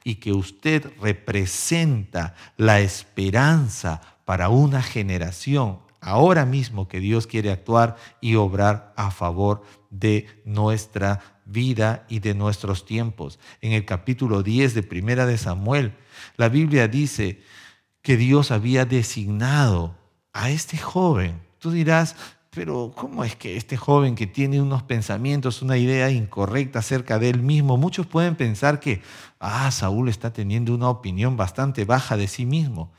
y 0.03 0.15
que 0.15 0.33
usted 0.33 0.91
representa 1.01 2.35
la 2.57 2.79
esperanza 2.79 4.01
para 4.25 4.49
una 4.49 4.81
generación 4.81 5.79
ahora 5.99 6.45
mismo 6.45 6.87
que 6.87 6.99
Dios 6.99 7.27
quiere 7.27 7.51
actuar 7.51 7.95
y 8.21 8.35
obrar 8.35 8.93
a 8.95 9.11
favor 9.11 9.63
de 9.91 10.25
nuestra 10.45 11.41
vida 11.45 12.05
y 12.09 12.19
de 12.19 12.33
nuestros 12.33 12.85
tiempos. 12.85 13.39
En 13.61 13.73
el 13.73 13.85
capítulo 13.85 14.41
10 14.41 14.73
de 14.73 14.83
Primera 14.83 15.25
de 15.25 15.37
Samuel, 15.37 15.93
la 16.37 16.49
Biblia 16.49 16.87
dice, 16.87 17.41
que 18.01 18.17
Dios 18.17 18.51
había 18.51 18.85
designado 18.85 19.95
a 20.33 20.49
este 20.49 20.77
joven. 20.77 21.41
Tú 21.59 21.71
dirás, 21.71 22.15
pero 22.53 22.91
¿cómo 22.95 23.23
es 23.23 23.35
que 23.37 23.55
este 23.55 23.77
joven 23.77 24.13
que 24.15 24.27
tiene 24.27 24.61
unos 24.61 24.83
pensamientos, 24.83 25.61
una 25.61 25.77
idea 25.77 26.11
incorrecta 26.11 26.79
acerca 26.79 27.17
de 27.17 27.29
él 27.29 27.41
mismo, 27.41 27.77
muchos 27.77 28.07
pueden 28.07 28.35
pensar 28.35 28.81
que, 28.81 29.01
ah, 29.39 29.71
Saúl 29.71 30.09
está 30.09 30.33
teniendo 30.33 30.75
una 30.75 30.89
opinión 30.89 31.37
bastante 31.37 31.85
baja 31.85 32.17
de 32.17 32.27
sí 32.27 32.45
mismo? 32.45 32.91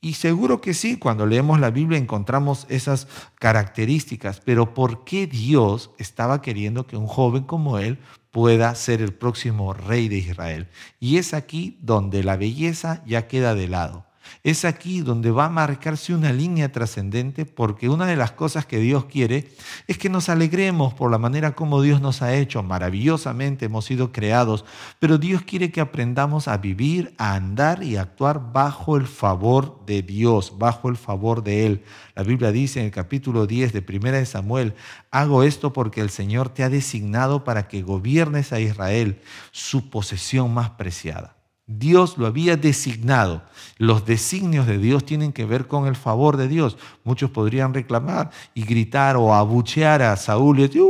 Y 0.00 0.14
seguro 0.14 0.62
que 0.62 0.72
sí, 0.72 0.98
cuando 0.98 1.26
leemos 1.26 1.60
la 1.60 1.70
Biblia 1.70 1.98
encontramos 1.98 2.66
esas 2.70 3.06
características, 3.38 4.40
pero 4.40 4.72
¿por 4.72 5.04
qué 5.04 5.26
Dios 5.26 5.90
estaba 5.98 6.40
queriendo 6.40 6.86
que 6.86 6.96
un 6.96 7.06
joven 7.06 7.44
como 7.44 7.78
él 7.78 7.98
pueda 8.30 8.74
ser 8.76 9.02
el 9.02 9.12
próximo 9.12 9.74
rey 9.74 10.08
de 10.08 10.18
Israel? 10.18 10.68
Y 11.00 11.18
es 11.18 11.34
aquí 11.34 11.78
donde 11.82 12.24
la 12.24 12.36
belleza 12.36 13.02
ya 13.04 13.26
queda 13.26 13.54
de 13.54 13.68
lado. 13.68 14.06
Es 14.42 14.64
aquí 14.64 15.00
donde 15.00 15.30
va 15.30 15.46
a 15.46 15.50
marcarse 15.50 16.14
una 16.14 16.32
línea 16.32 16.72
trascendente 16.72 17.46
porque 17.46 17.88
una 17.88 18.06
de 18.06 18.16
las 18.16 18.32
cosas 18.32 18.66
que 18.66 18.78
Dios 18.78 19.06
quiere 19.06 19.48
es 19.86 19.98
que 19.98 20.08
nos 20.08 20.28
alegremos 20.28 20.94
por 20.94 21.10
la 21.10 21.18
manera 21.18 21.54
como 21.54 21.82
Dios 21.82 22.00
nos 22.00 22.22
ha 22.22 22.34
hecho. 22.34 22.62
Maravillosamente 22.62 23.66
hemos 23.66 23.84
sido 23.84 24.12
creados, 24.12 24.64
pero 24.98 25.18
Dios 25.18 25.42
quiere 25.42 25.70
que 25.70 25.80
aprendamos 25.80 26.48
a 26.48 26.58
vivir, 26.58 27.14
a 27.18 27.34
andar 27.34 27.82
y 27.82 27.96
a 27.96 28.02
actuar 28.02 28.52
bajo 28.52 28.96
el 28.96 29.06
favor 29.06 29.84
de 29.86 30.02
Dios, 30.02 30.54
bajo 30.58 30.88
el 30.88 30.96
favor 30.96 31.42
de 31.42 31.66
Él. 31.66 31.84
La 32.14 32.22
Biblia 32.22 32.52
dice 32.52 32.80
en 32.80 32.86
el 32.86 32.92
capítulo 32.92 33.46
10 33.46 33.72
de 33.72 33.84
1 33.86 34.12
de 34.12 34.26
Samuel, 34.26 34.74
hago 35.10 35.42
esto 35.42 35.72
porque 35.72 36.00
el 36.00 36.10
Señor 36.10 36.48
te 36.48 36.64
ha 36.64 36.70
designado 36.70 37.44
para 37.44 37.68
que 37.68 37.82
gobiernes 37.82 38.52
a 38.52 38.60
Israel, 38.60 39.20
su 39.50 39.90
posesión 39.90 40.52
más 40.52 40.70
preciada. 40.70 41.35
Dios 41.66 42.16
lo 42.16 42.26
había 42.26 42.56
designado. 42.56 43.42
Los 43.76 44.06
designios 44.06 44.66
de 44.66 44.78
Dios 44.78 45.04
tienen 45.04 45.32
que 45.32 45.44
ver 45.44 45.66
con 45.66 45.86
el 45.86 45.96
favor 45.96 46.36
de 46.36 46.48
Dios. 46.48 46.78
Muchos 47.04 47.30
podrían 47.30 47.74
reclamar 47.74 48.30
y 48.54 48.62
gritar 48.62 49.16
o 49.16 49.34
abuchear 49.34 50.02
a 50.02 50.16
Saúl 50.16 50.60
y 50.60 50.62
decir, 50.62 50.82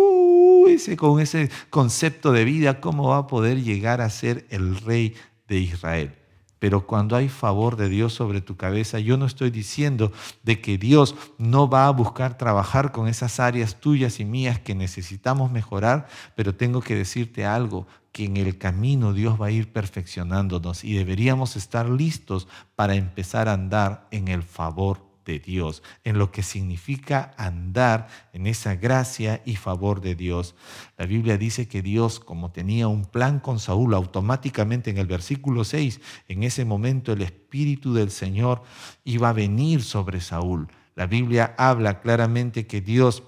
ese, 0.69 0.97
con 0.97 1.21
ese 1.21 1.51
concepto 1.71 2.33
de 2.33 2.45
vida, 2.45 2.81
¿cómo 2.81 3.09
va 3.09 3.19
a 3.19 3.27
poder 3.27 3.63
llegar 3.63 4.01
a 4.01 4.11
ser 4.11 4.47
el 4.51 4.77
rey 4.77 5.15
de 5.49 5.59
Israel? 5.59 6.26
Pero 6.59 6.87
cuando 6.87 7.17
hay 7.17 7.29
favor 7.29 7.77
de 7.77 7.89
Dios 7.89 8.15
sobre 8.15 8.41
tu 8.41 8.57
cabeza, 8.57 8.99
yo 8.99 9.17
no 9.17 9.27
estoy 9.27 9.51
diciendo 9.51 10.13
de 10.43 10.61
que 10.61 10.79
Dios 10.79 11.15
no 11.39 11.69
va 11.69 11.87
a 11.87 11.91
buscar 11.91 12.39
trabajar 12.39 12.93
con 12.93 13.09
esas 13.09 13.41
áreas 13.41 13.81
tuyas 13.81 14.21
y 14.21 14.25
mías 14.25 14.59
que 14.59 14.75
necesitamos 14.75 15.53
mejorar, 15.53 16.09
pero 16.35 16.55
tengo 16.55 16.81
que 16.81 16.95
decirte 16.95 17.45
algo, 17.45 17.87
que 18.13 18.25
en 18.25 18.39
el 18.39 18.57
camino 18.57 19.13
Dios 19.13 19.39
va 19.39 19.49
a 19.49 19.51
ir 19.51 19.71
perfeccionándonos 19.71 20.85
y 20.85 20.95
deberíamos 20.95 21.55
estar 21.55 21.87
listos 21.91 22.49
para 22.75 22.95
empezar 22.95 23.47
a 23.47 23.53
andar 23.53 24.09
en 24.11 24.29
el 24.29 24.43
favor 24.43 25.06
de 25.27 25.39
Dios, 25.39 25.83
en 26.05 26.19
lo 26.19 26.31
que 26.31 26.43
significa 26.43 27.35
andar 27.37 28.09
en 28.33 28.47
esa 28.47 28.77
gracia 28.77 29.43
y 29.45 29.57
favor 29.57 30.01
de 30.01 30.15
Dios. 30.15 30.55
La 30.97 31.05
Biblia 31.05 31.37
dice 31.37 31.69
que 31.69 31.83
Dios, 31.83 32.21
como 32.21 32.53
tenía 32.53 32.89
un 32.89 33.05
plan 33.05 33.41
con 33.41 33.59
Saúl, 33.59 33.93
automáticamente 33.93 34.91
en 34.91 34.97
el 34.97 35.07
versículo 35.07 35.65
6, 35.65 36.01
en 36.29 36.45
ese 36.45 36.65
momento 36.65 37.13
el 37.13 37.23
Espíritu 37.23 37.93
del 37.93 38.11
Señor 38.11 38.63
iba 39.05 39.29
a 39.29 39.35
venir 39.35 39.83
sobre 39.83 40.21
Saúl. 40.21 40.69
La 40.95 41.07
Biblia 41.07 41.55
habla 41.59 42.01
claramente 42.01 42.67
que 42.67 42.81
Dios 42.81 43.23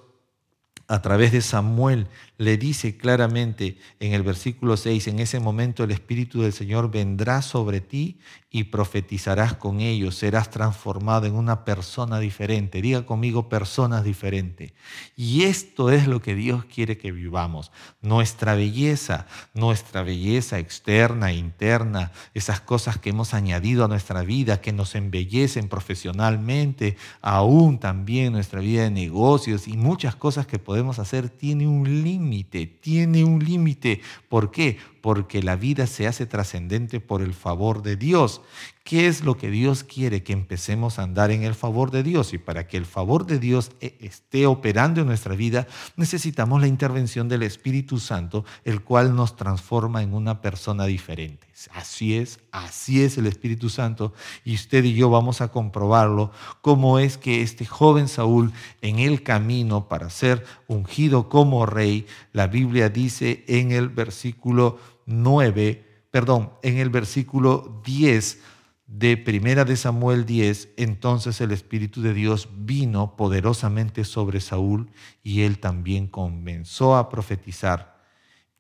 a 0.88 1.02
través 1.02 1.33
de 1.33 1.42
Samuel 1.42 2.09
le 2.38 2.57
dice 2.57 2.97
claramente 2.97 3.76
en 4.00 4.14
el 4.14 4.23
versículo 4.23 4.76
6, 4.76 5.09
en 5.09 5.18
ese 5.18 5.38
momento 5.38 5.85
el 5.85 5.90
Espíritu 5.90 6.40
del 6.40 6.52
Señor 6.52 6.90
vendrá 6.90 7.42
sobre 7.42 7.80
ti 7.80 8.18
y 8.50 8.64
profetizarás 8.64 9.54
con 9.54 9.80
ellos, 9.80 10.14
serás 10.14 10.50
transformado 10.50 11.26
en 11.26 11.35
una 11.35 11.66
persona 11.66 12.18
diferente. 12.18 12.80
Diga 12.80 13.04
conmigo 13.04 13.50
personas 13.50 14.04
diferentes. 14.04 14.73
Y 15.16 15.42
esto 15.42 15.90
es 15.90 16.07
lo 16.07 16.23
que 16.23 16.35
Dios 16.35 16.64
quiere 16.64 16.97
que 16.97 17.12
vivamos. 17.12 17.71
Nuestra 18.00 18.54
belleza, 18.54 19.26
nuestra 19.52 20.02
belleza 20.02 20.59
externa, 20.59 21.33
interna, 21.33 22.12
esas 22.33 22.61
cosas 22.61 22.97
que 22.97 23.11
hemos 23.11 23.35
añadido 23.35 23.85
a 23.85 23.88
nuestra 23.88 24.23
vida, 24.23 24.62
que 24.62 24.73
nos 24.73 24.95
embellecen 24.95 25.68
profesionalmente, 25.68 26.97
aún 27.21 27.78
también 27.78 28.33
nuestra 28.33 28.61
vida 28.61 28.85
de 28.85 28.90
negocios 28.90 29.68
y 29.68 29.76
muchas 29.76 30.16
cosas 30.16 30.47
que 30.47 30.59
podemos 30.59 30.77
hacer, 30.99 31.28
tiene 31.28 31.66
un 31.66 32.02
límite 32.02 32.66
tiene 32.66 33.25
un 33.25 33.44
límite. 33.44 34.00
¿Por 34.28 34.50
qué? 34.50 34.78
Porque 35.08 35.42
la 35.42 35.56
vida 35.56 35.86
se 35.86 36.06
hace 36.06 36.26
trascendente 36.26 37.00
por 37.00 37.22
el 37.22 37.32
favor 37.32 37.80
de 37.80 37.96
Dios. 37.96 38.42
¿Qué 38.84 39.06
es 39.06 39.24
lo 39.24 39.38
que 39.38 39.50
Dios 39.50 39.82
quiere? 39.82 40.22
Que 40.22 40.34
empecemos 40.34 40.98
a 40.98 41.02
andar 41.02 41.30
en 41.30 41.44
el 41.44 41.54
favor 41.54 41.90
de 41.90 42.02
Dios. 42.02 42.34
Y 42.34 42.38
para 42.38 42.66
que 42.66 42.76
el 42.76 42.84
favor 42.84 43.24
de 43.24 43.38
Dios 43.38 43.70
eh, 43.80 43.96
esté 44.00 44.44
operando 44.44 45.00
en 45.00 45.06
nuestra 45.06 45.34
vida, 45.34 45.66
necesitamos 45.96 46.60
la 46.60 46.66
intervención 46.66 47.26
del 47.26 47.42
Espíritu 47.42 48.00
Santo, 48.00 48.44
el 48.64 48.82
cual 48.82 49.16
nos 49.16 49.34
transforma 49.34 50.02
en 50.02 50.12
una 50.12 50.42
persona 50.42 50.84
diferente. 50.84 51.46
Así 51.72 52.14
es, 52.14 52.40
así 52.52 53.02
es 53.02 53.16
el 53.16 53.26
Espíritu 53.26 53.70
Santo. 53.70 54.12
Y 54.44 54.56
usted 54.56 54.84
y 54.84 54.92
yo 54.92 55.08
vamos 55.08 55.40
a 55.40 55.48
comprobarlo, 55.48 56.32
cómo 56.60 56.98
es 56.98 57.16
que 57.16 57.40
este 57.40 57.64
joven 57.64 58.08
Saúl, 58.08 58.52
en 58.82 58.98
el 58.98 59.22
camino 59.22 59.88
para 59.88 60.10
ser 60.10 60.44
ungido 60.66 61.30
como 61.30 61.64
rey, 61.64 62.06
la 62.34 62.46
Biblia 62.46 62.90
dice 62.90 63.44
en 63.48 63.72
el 63.72 63.88
versículo 63.88 64.78
9, 65.08 66.06
perdón, 66.10 66.52
en 66.62 66.78
el 66.78 66.90
versículo 66.90 67.82
10, 67.84 68.38
de 68.88 69.18
Primera 69.18 69.66
de 69.66 69.76
Samuel 69.76 70.24
10, 70.24 70.70
entonces 70.78 71.42
el 71.42 71.52
Espíritu 71.52 72.00
de 72.00 72.14
Dios 72.14 72.48
vino 72.56 73.16
poderosamente 73.16 74.02
sobre 74.04 74.40
Saúl 74.40 74.90
y 75.22 75.42
él 75.42 75.58
también 75.58 76.06
comenzó 76.06 76.96
a 76.96 77.10
profetizar. 77.10 78.02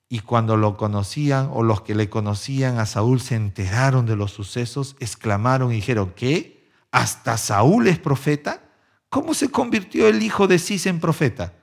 Y 0.06 0.20
cuando 0.20 0.58
lo 0.58 0.76
conocían 0.76 1.48
o 1.52 1.62
los 1.62 1.80
que 1.80 1.94
le 1.94 2.10
conocían 2.10 2.78
a 2.78 2.84
Saúl 2.84 3.20
se 3.20 3.36
enteraron 3.36 4.04
de 4.04 4.16
los 4.16 4.30
sucesos, 4.30 4.96
exclamaron 5.00 5.72
y 5.72 5.76
dijeron, 5.76 6.12
¿qué? 6.14 6.68
¿Hasta 6.90 7.38
Saúl 7.38 7.88
es 7.88 7.98
profeta? 7.98 8.62
¿Cómo 9.08 9.32
se 9.32 9.50
convirtió 9.50 10.08
el 10.08 10.22
hijo 10.22 10.46
de 10.46 10.58
Cis 10.58 10.86
en 10.86 11.00
profeta? 11.00 11.54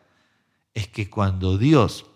Es 0.73 0.87
que 0.87 1.07
cuando 1.07 1.59
Dios 1.59 2.07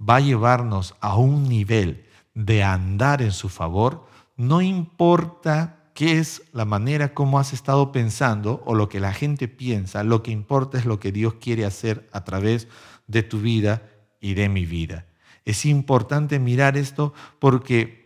va 0.00 0.16
a 0.16 0.20
llevarnos 0.20 0.94
a 1.00 1.16
un 1.16 1.48
nivel 1.48 2.06
de 2.34 2.62
andar 2.62 3.22
en 3.22 3.32
su 3.32 3.48
favor, 3.48 4.06
no 4.36 4.62
importa 4.62 5.90
qué 5.94 6.18
es 6.18 6.42
la 6.52 6.64
manera 6.64 7.12
como 7.12 7.38
has 7.38 7.52
estado 7.52 7.92
pensando 7.92 8.62
o 8.64 8.74
lo 8.74 8.88
que 8.88 9.00
la 9.00 9.12
gente 9.12 9.48
piensa, 9.48 10.02
lo 10.02 10.22
que 10.22 10.30
importa 10.30 10.78
es 10.78 10.86
lo 10.86 10.98
que 10.98 11.12
Dios 11.12 11.34
quiere 11.34 11.66
hacer 11.66 12.08
a 12.12 12.24
través 12.24 12.68
de 13.06 13.22
tu 13.22 13.40
vida 13.40 13.82
y 14.20 14.34
de 14.34 14.48
mi 14.48 14.64
vida. 14.64 15.06
Es 15.44 15.66
importante 15.66 16.38
mirar 16.38 16.76
esto 16.76 17.12
porque 17.38 18.00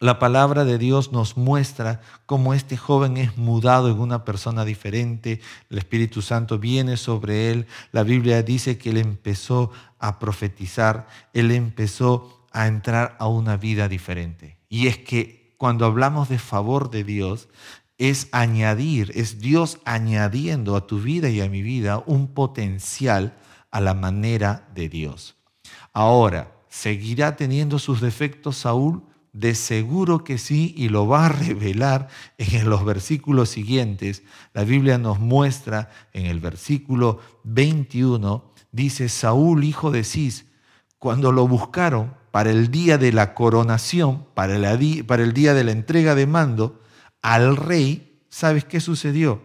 la 0.00 0.18
palabra 0.18 0.64
de 0.64 0.76
Dios 0.76 1.12
nos 1.12 1.36
muestra 1.36 2.00
cómo 2.26 2.52
este 2.52 2.76
joven 2.76 3.16
es 3.16 3.38
mudado 3.38 3.90
en 3.90 4.00
una 4.00 4.24
persona 4.24 4.64
diferente, 4.64 5.40
el 5.70 5.78
Espíritu 5.78 6.20
Santo 6.20 6.58
viene 6.58 6.96
sobre 6.96 7.50
él, 7.50 7.66
la 7.92 8.02
Biblia 8.02 8.42
dice 8.42 8.76
que 8.76 8.90
él 8.90 8.98
empezó 8.98 9.70
a 10.04 10.18
profetizar, 10.18 11.08
él 11.32 11.50
empezó 11.50 12.46
a 12.52 12.66
entrar 12.66 13.16
a 13.18 13.26
una 13.26 13.56
vida 13.56 13.88
diferente. 13.88 14.58
Y 14.68 14.86
es 14.86 14.98
que 14.98 15.54
cuando 15.56 15.86
hablamos 15.86 16.28
de 16.28 16.38
favor 16.38 16.90
de 16.90 17.04
Dios, 17.04 17.48
es 17.96 18.28
añadir, 18.30 19.12
es 19.14 19.40
Dios 19.40 19.78
añadiendo 19.86 20.76
a 20.76 20.86
tu 20.86 21.00
vida 21.00 21.30
y 21.30 21.40
a 21.40 21.48
mi 21.48 21.62
vida 21.62 22.02
un 22.04 22.34
potencial 22.34 23.38
a 23.70 23.80
la 23.80 23.94
manera 23.94 24.68
de 24.74 24.90
Dios. 24.90 25.36
Ahora, 25.94 26.52
¿seguirá 26.68 27.36
teniendo 27.36 27.78
sus 27.78 28.02
defectos 28.02 28.58
Saúl? 28.58 29.04
De 29.32 29.54
seguro 29.54 30.22
que 30.22 30.36
sí, 30.36 30.74
y 30.76 30.90
lo 30.90 31.08
va 31.08 31.26
a 31.26 31.28
revelar 31.30 32.08
en 32.36 32.68
los 32.68 32.84
versículos 32.84 33.48
siguientes. 33.48 34.22
La 34.52 34.64
Biblia 34.64 34.98
nos 34.98 35.18
muestra 35.18 35.88
en 36.12 36.26
el 36.26 36.40
versículo 36.40 37.20
21, 37.44 38.53
dice, 38.74 39.08
Saúl, 39.08 39.62
hijo 39.64 39.90
de 39.92 40.02
Cis, 40.02 40.46
cuando 40.98 41.30
lo 41.30 41.46
buscaron 41.46 42.14
para 42.32 42.50
el 42.50 42.70
día 42.70 42.98
de 42.98 43.12
la 43.12 43.32
coronación, 43.32 44.26
para, 44.34 44.58
para 45.06 45.22
el 45.22 45.32
día 45.32 45.54
de 45.54 45.64
la 45.64 45.70
entrega 45.70 46.14
de 46.16 46.26
mando, 46.26 46.82
al 47.22 47.56
rey, 47.56 48.20
¿sabes 48.28 48.64
qué 48.64 48.80
sucedió? 48.80 49.42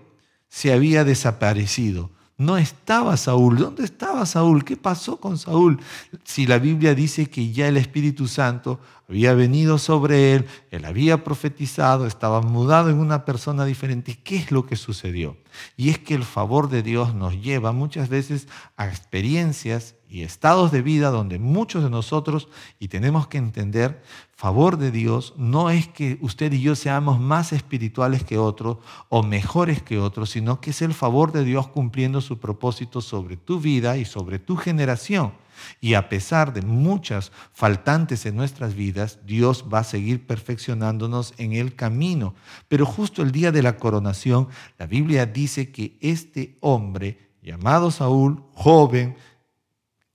Se 0.47 0.73
había 0.73 1.03
desaparecido. 1.03 2.09
No 2.39 2.57
estaba 2.57 3.17
Saúl. 3.17 3.57
¿Dónde 3.57 3.83
estaba 3.83 4.25
Saúl? 4.25 4.63
¿Qué 4.63 4.77
pasó 4.77 5.19
con 5.19 5.37
Saúl? 5.37 5.77
Si 6.23 6.47
la 6.47 6.57
Biblia 6.57 6.95
dice 6.95 7.29
que 7.29 7.51
ya 7.51 7.67
el 7.67 7.75
Espíritu 7.75 8.29
Santo 8.29 8.79
había 9.09 9.33
venido 9.33 9.77
sobre 9.77 10.35
él, 10.35 10.45
él 10.71 10.85
había 10.85 11.25
profetizado, 11.25 12.07
estaba 12.07 12.41
mudado 12.41 12.89
en 12.89 12.97
una 12.97 13.25
persona 13.25 13.65
diferente. 13.65 14.17
¿Qué 14.23 14.37
es 14.37 14.51
lo 14.51 14.65
que 14.65 14.77
sucedió? 14.77 15.35
Y 15.75 15.89
es 15.89 15.99
que 15.99 16.15
el 16.15 16.23
favor 16.23 16.69
de 16.69 16.81
Dios 16.81 17.13
nos 17.13 17.33
lleva 17.41 17.73
muchas 17.73 18.07
veces 18.07 18.47
a 18.77 18.87
experiencias 18.87 19.95
y 20.09 20.23
estados 20.23 20.71
de 20.71 20.81
vida 20.81 21.11
donde 21.11 21.37
muchos 21.37 21.83
de 21.83 21.89
nosotros, 21.89 22.47
y 22.79 22.87
tenemos 22.87 23.27
que 23.27 23.37
entender, 23.37 24.01
favor 24.35 24.77
de 24.77 24.89
Dios 24.89 25.33
no 25.37 25.69
es 25.69 25.87
que 25.87 26.17
usted 26.21 26.51
y 26.51 26.61
yo 26.61 26.75
seamos 26.75 27.19
más 27.19 27.53
espirituales 27.53 28.23
que 28.23 28.39
otros 28.39 28.77
o 29.09 29.21
mejores 29.21 29.83
que 29.83 29.99
otros, 29.99 30.31
sino 30.31 30.59
que 30.61 30.71
es 30.71 30.81
el 30.81 30.95
favor 30.95 31.31
de 31.31 31.43
Dios 31.43 31.67
cumpliendo 31.67 32.21
su 32.21 32.39
propósito 32.39 33.01
sobre 33.01 33.37
tu 33.37 33.59
vida 33.59 33.97
y 33.97 34.05
sobre 34.05 34.39
tu 34.39 34.55
generación. 34.55 35.33
Y 35.81 35.93
a 35.93 36.09
pesar 36.09 36.53
de 36.53 36.61
muchas 36.61 37.31
faltantes 37.53 38.25
en 38.25 38.35
nuestras 38.35 38.75
vidas, 38.75 39.19
Dios 39.25 39.65
va 39.71 39.79
a 39.79 39.83
seguir 39.83 40.25
perfeccionándonos 40.25 41.33
en 41.37 41.53
el 41.53 41.75
camino. 41.75 42.33
Pero 42.67 42.85
justo 42.85 43.21
el 43.21 43.31
día 43.31 43.51
de 43.51 43.61
la 43.61 43.77
coronación, 43.77 44.47
la 44.77 44.87
Biblia 44.87 45.25
dice 45.25 45.71
que 45.71 45.97
este 46.01 46.57
hombre, 46.61 47.29
llamado 47.41 47.91
Saúl, 47.91 48.43
joven, 48.53 49.15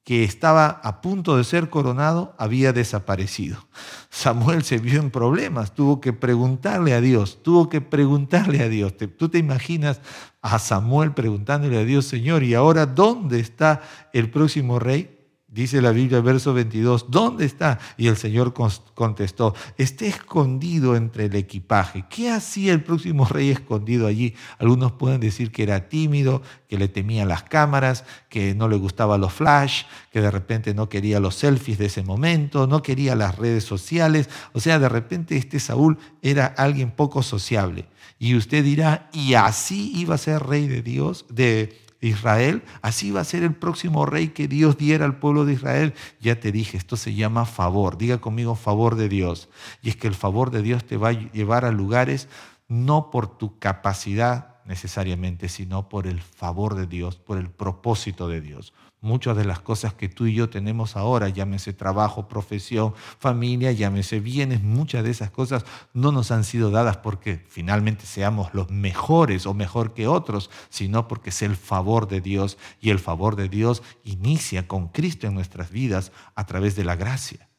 que 0.05 0.23
estaba 0.23 0.67
a 0.67 1.01
punto 1.01 1.37
de 1.39 1.45
ser 1.45 1.71
coronado 1.71 2.35
había 2.39 2.75
desaparecido. 2.75 3.67
Samuel 4.11 4.63
se 4.63 4.79
vio 4.79 5.01
en 5.01 5.11
problemas, 5.11 5.75
tuvo 5.75 6.01
que 6.01 6.13
preguntarle 6.13 6.93
a 6.93 7.01
Dios, 7.01 7.43
tuvo 7.43 7.69
que 7.71 7.81
preguntarle 7.81 8.63
a 8.63 8.69
Dios. 8.69 8.95
¿Tú 8.97 9.29
te 9.31 9.39
imaginas 9.39 10.01
a 10.43 10.59
Samuel 10.59 11.13
preguntándole 11.15 11.79
a 11.79 11.85
Dios, 11.85 12.05
Señor, 12.05 12.43
¿y 12.43 12.55
ahora 12.55 12.85
dónde 12.85 13.41
está 13.41 13.81
el 14.13 14.31
próximo 14.31 14.79
rey? 14.79 15.14
Dice 15.55 15.81
la 15.81 15.93
Biblia, 15.93 16.21
verso 16.21 16.53
22, 16.53 17.13
¿dónde 17.13 17.45
está? 17.45 17.79
Y 17.97 18.09
el 18.09 18.17
Señor 18.17 18.53
contestó, 18.95 19.55
está 19.79 20.05
escondido 20.05 20.97
entre 20.97 21.27
el 21.27 21.37
equipaje. 21.37 22.07
¿Qué 22.11 22.29
hacía 22.29 22.73
el 22.73 22.83
próximo 22.83 23.25
rey 23.25 23.51
escondido 23.51 24.09
allí? 24.09 24.35
Algunos 24.59 24.91
pueden 24.91 25.21
decir 25.21 25.53
que 25.53 25.63
era 25.63 25.89
tímido, 25.89 26.43
que 26.69 26.77
le 26.77 26.89
temía 26.89 27.25
las 27.25 27.45
cámaras, 27.45 28.05
que 28.29 28.53
no 28.57 28.69
le 28.69 28.75
gustaba 28.75 29.17
los 29.17 29.33
flash, 29.33 29.85
que 30.11 30.21
de 30.21 30.33
repente 30.33 30.75
no 30.75 30.89
quería 30.89 31.21
los 31.21 31.37
selfies 31.37 31.79
de 31.79 31.87
ese 31.87 32.03
momento, 32.03 32.67
no 32.67 32.83
quería 32.83 33.15
las 33.15 33.39
redes 33.39 33.63
sociales. 33.63 34.29
O 34.55 34.61
sea, 34.61 34.81
de 34.81 34.89
repente 34.89 35.37
este 35.37 35.61
Saúl 35.61 35.99
era 36.21 36.47
alguien 36.47 36.91
poco 36.91 37.23
sociable. 37.23 37.87
Y 38.19 38.35
usted 38.35 38.65
dirá, 38.65 39.09
¿y 39.13 39.35
así 39.35 39.93
iba 39.95 40.17
a 40.17 40.19
ser 40.19 40.43
rey 40.43 40.67
de 40.67 40.83
Dios, 40.83 41.27
de 41.29 41.84
Israel, 42.09 42.63
así 42.83 43.11
va 43.11 43.21
a 43.21 43.25
ser 43.25 43.43
el 43.43 43.55
próximo 43.55 44.07
rey 44.07 44.29
que 44.29 44.49
Dios 44.49 44.77
diera 44.77 45.05
al 45.05 45.19
pueblo 45.19 45.45
de 45.45 45.55
Israel. 45.55 45.95
Ya 46.21 46.41
te 46.41 46.53
dije, 46.53 46.77
esto 46.77 46.97
se 46.97 47.15
llama 47.15 47.47
favor. 47.47 47.99
Diga 47.99 48.19
conmigo 48.19 48.55
favor 48.55 48.97
de 48.97 49.09
Dios. 49.09 49.49
Y 49.83 49.91
es 49.91 49.97
que 49.97 50.09
el 50.09 50.15
favor 50.15 50.51
de 50.51 50.63
Dios 50.63 50.85
te 50.85 50.97
va 50.97 51.11
a 51.11 51.13
llevar 51.13 51.65
a 51.65 51.73
lugares 51.73 52.29
no 52.69 53.11
por 53.11 53.39
tu 53.39 53.59
capacidad 53.59 54.54
necesariamente, 54.67 55.49
sino 55.49 55.89
por 55.89 56.07
el 56.07 56.21
favor 56.21 56.75
de 56.75 56.87
Dios, 56.87 57.17
por 57.17 57.39
el 57.39 57.51
propósito 57.51 58.29
de 58.29 58.41
Dios. 58.41 58.73
Muchas 59.01 59.37
de 59.37 59.45
las 59.45 59.61
cosas 59.61 59.93
que 59.93 60.09
tú 60.09 60.25
y 60.25 60.35
yo 60.35 60.49
tenemos 60.49 60.97
ahora, 60.97 61.29
llámese 61.29 61.75
trabajo, 61.75 62.27
profesión, 62.27 62.95
familia, 63.19 63.71
llámese 63.71 64.19
bienes, 64.19 64.63
muchas 64.63 65.05
de 65.05 65.11
esas 65.11 65.31
cosas 65.31 65.67
no 65.93 66.11
nos 66.11 66.31
han 66.31 66.43
sido 66.43 66.71
dadas 66.71 66.97
porque 66.97 67.45
finalmente 67.49 68.07
seamos 68.07 68.55
los 68.55 68.71
mejores 68.71 69.45
o 69.45 69.53
mejor 69.53 69.93
que 69.93 70.09
otros, 70.09 70.49
sino 70.71 71.07
porque 71.07 71.29
es 71.29 71.43
el 71.43 71.55
favor 71.55 72.09
de 72.09 72.23
Dios 72.23 72.57
y 72.81 72.89
el 72.89 72.99
favor 72.99 73.37
de 73.37 73.51
Dios 73.51 73.83
inicia 74.05 74.67
con 74.67 74.89
Cristo 74.89 75.27
en 75.27 75.35
nuestras 75.35 75.71
vidas 75.71 76.11
a 76.35 76.47
través 76.47 76.75
de 76.75 76.85
la 76.85 76.97
gracia. 76.97 77.51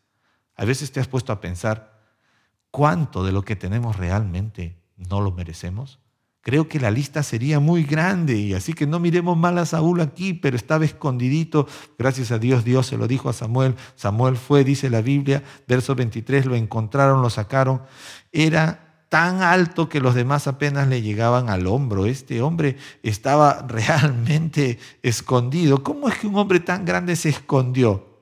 A 0.56 0.66
veces 0.66 0.92
te 0.92 1.00
has 1.00 1.08
puesto 1.08 1.32
a 1.32 1.42
pensar 1.42 2.02
cuánto 2.72 3.24
de 3.24 3.32
lo 3.32 3.44
que 3.44 3.56
tenemos 3.56 3.98
realmente 3.98 4.82
no 4.98 5.22
lo 5.22 5.32
merecemos. 5.32 6.00
Creo 6.46 6.68
que 6.68 6.80
la 6.80 6.92
lista 6.92 7.24
sería 7.24 7.60
muy 7.60 7.86
grande 7.86 8.36
y 8.38 8.54
así 8.54 8.74
que 8.74 8.86
no 8.86 9.00
miremos 9.00 9.36
mal 9.36 9.58
a 9.58 9.66
Saúl 9.66 10.00
aquí, 10.00 10.36
pero 10.36 10.56
estaba 10.56 10.86
escondidito. 10.86 11.68
Gracias 11.98 12.30
a 12.30 12.38
Dios, 12.38 12.64
Dios 12.64 12.86
se 12.86 12.98
lo 12.98 13.08
dijo 13.08 13.30
a 13.30 13.34
Samuel. 13.34 13.74
Samuel 13.96 14.38
fue, 14.38 14.64
dice 14.64 14.92
la 14.92 15.02
Biblia, 15.02 15.42
verso 15.68 15.96
23, 15.96 16.46
lo 16.46 16.56
encontraron, 16.56 17.24
lo 17.24 17.32
sacaron. 17.32 17.82
Era 18.32 19.08
tan 19.10 19.42
alto 19.42 19.90
que 19.90 20.00
los 20.00 20.14
demás 20.14 20.46
apenas 20.46 20.88
le 20.88 21.02
llegaban 21.02 21.50
al 21.50 21.66
hombro. 21.66 22.06
Este 22.06 22.44
hombre 22.44 22.78
estaba 23.02 23.64
realmente 23.68 24.78
escondido. 25.02 25.82
¿Cómo 25.82 26.10
es 26.10 26.20
que 26.20 26.28
un 26.28 26.36
hombre 26.36 26.60
tan 26.60 26.86
grande 26.86 27.16
se 27.16 27.30
escondió? 27.30 28.22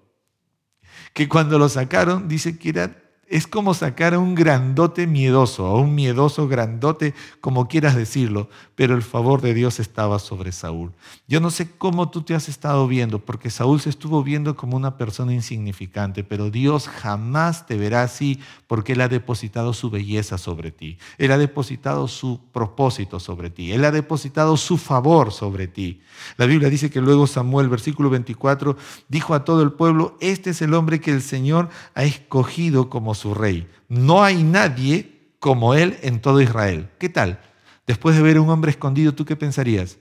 Que 1.11 1.27
cuando 1.27 1.59
lo 1.59 1.67
sacaron, 1.67 2.29
dice 2.29 2.57
que 2.57 2.69
era 2.69 3.02
es 3.33 3.47
como 3.47 3.73
sacar 3.73 4.13
a 4.13 4.19
un 4.19 4.35
grandote 4.35 5.07
miedoso, 5.07 5.65
a 5.65 5.73
un 5.79 5.95
miedoso 5.95 6.47
grandote, 6.47 7.15
como 7.41 7.67
quieras 7.67 7.95
decirlo, 7.95 8.47
pero 8.75 8.93
el 8.93 9.01
favor 9.01 9.41
de 9.41 9.55
Dios 9.55 9.79
estaba 9.79 10.19
sobre 10.19 10.51
Saúl. 10.51 10.91
Yo 11.27 11.39
no 11.39 11.49
sé 11.49 11.71
cómo 11.79 12.11
tú 12.11 12.21
te 12.21 12.35
has 12.35 12.47
estado 12.47 12.87
viendo, 12.87 13.17
porque 13.17 13.49
Saúl 13.49 13.81
se 13.81 13.89
estuvo 13.89 14.21
viendo 14.21 14.55
como 14.55 14.77
una 14.77 14.97
persona 14.97 15.33
insignificante, 15.33 16.23
pero 16.23 16.51
Dios 16.51 16.87
jamás 16.87 17.65
te 17.65 17.75
verá 17.75 18.03
así 18.03 18.39
porque 18.67 18.93
Él 18.93 19.01
ha 19.01 19.07
depositado 19.07 19.73
su 19.73 19.89
belleza 19.89 20.37
sobre 20.37 20.71
ti, 20.71 20.99
Él 21.17 21.31
ha 21.31 21.39
depositado 21.39 22.07
su 22.07 22.39
propósito 22.51 23.19
sobre 23.19 23.49
ti, 23.49 23.71
Él 23.71 23.83
ha 23.83 23.91
depositado 23.91 24.57
su 24.57 24.77
favor 24.77 25.31
sobre 25.31 25.67
ti. 25.67 26.01
La 26.37 26.45
Biblia 26.45 26.69
dice 26.69 26.91
que 26.91 27.01
luego 27.01 27.25
Samuel, 27.25 27.67
versículo 27.67 28.11
24, 28.11 28.77
dijo 29.09 29.33
a 29.33 29.43
todo 29.43 29.63
el 29.63 29.71
pueblo, 29.71 30.19
este 30.21 30.51
es 30.51 30.61
el 30.61 30.75
hombre 30.75 31.01
que 31.01 31.09
el 31.09 31.23
Señor 31.23 31.69
ha 31.95 32.03
escogido 32.03 32.91
como 32.91 33.15
rey. 33.31 33.67
No 33.87 34.23
hay 34.23 34.41
nadie 34.41 35.35
como 35.37 35.75
él 35.75 35.99
en 36.01 36.19
todo 36.19 36.41
Israel. 36.41 36.89
¿Qué 36.97 37.09
tal? 37.09 37.39
Después 37.85 38.15
de 38.15 38.23
ver 38.23 38.37
a 38.37 38.41
un 38.41 38.49
hombre 38.49 38.71
escondido, 38.71 39.13
¿tú 39.13 39.25
qué 39.25 39.35
pensarías? 39.35 39.97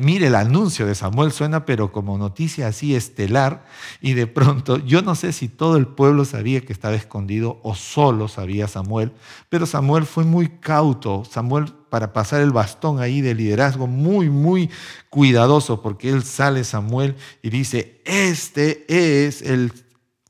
mire, 0.00 0.26
el 0.26 0.34
anuncio 0.34 0.86
de 0.86 0.94
Samuel 0.94 1.32
suena, 1.32 1.64
pero 1.64 1.92
como 1.92 2.18
noticia 2.18 2.68
así 2.68 2.94
estelar, 2.94 3.64
y 4.00 4.14
de 4.14 4.26
pronto, 4.26 4.78
yo 4.78 5.02
no 5.02 5.14
sé 5.14 5.32
si 5.32 5.48
todo 5.48 5.76
el 5.76 5.86
pueblo 5.86 6.24
sabía 6.24 6.62
que 6.62 6.72
estaba 6.72 6.94
escondido 6.94 7.60
o 7.62 7.74
solo 7.74 8.28
sabía 8.28 8.66
Samuel, 8.66 9.12
pero 9.48 9.66
Samuel 9.66 10.06
fue 10.06 10.24
muy 10.24 10.48
cauto, 10.48 11.24
Samuel 11.30 11.72
para 11.90 12.12
pasar 12.12 12.40
el 12.40 12.52
bastón 12.52 13.00
ahí 13.00 13.20
de 13.20 13.34
liderazgo, 13.34 13.86
muy, 13.86 14.30
muy 14.30 14.70
cuidadoso, 15.10 15.82
porque 15.82 16.08
él 16.08 16.22
sale 16.22 16.64
Samuel 16.64 17.16
y 17.42 17.50
dice, 17.50 18.00
este 18.04 18.84
es 18.88 19.42
el 19.42 19.72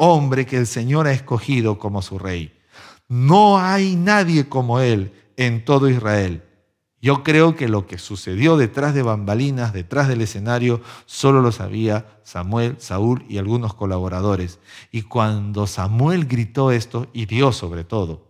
hombre 0.02 0.46
que 0.46 0.56
el 0.56 0.66
Señor 0.66 1.06
ha 1.06 1.12
escogido 1.12 1.78
como 1.78 2.00
su 2.00 2.18
rey. 2.18 2.58
No 3.06 3.58
hay 3.58 3.96
nadie 3.96 4.48
como 4.48 4.80
él 4.80 5.12
en 5.36 5.62
todo 5.62 5.90
Israel. 5.90 6.42
Yo 7.02 7.22
creo 7.22 7.54
que 7.54 7.68
lo 7.68 7.86
que 7.86 7.98
sucedió 7.98 8.56
detrás 8.56 8.94
de 8.94 9.02
bambalinas, 9.02 9.74
detrás 9.74 10.08
del 10.08 10.22
escenario, 10.22 10.80
solo 11.04 11.42
lo 11.42 11.52
sabía 11.52 12.18
Samuel, 12.22 12.76
Saúl 12.78 13.26
y 13.28 13.36
algunos 13.36 13.74
colaboradores. 13.74 14.58
Y 14.90 15.02
cuando 15.02 15.66
Samuel 15.66 16.24
gritó 16.26 16.72
esto, 16.72 17.08
y 17.12 17.26
Dios 17.26 17.56
sobre 17.56 17.84
todo, 17.84 18.26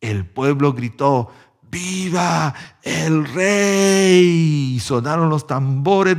el 0.00 0.24
pueblo 0.24 0.72
gritó, 0.72 1.30
¡Viva 1.70 2.54
el 2.82 3.26
rey! 3.26 4.74
Y 4.76 4.80
sonaron 4.80 5.28
los 5.28 5.46
tambores 5.46 6.16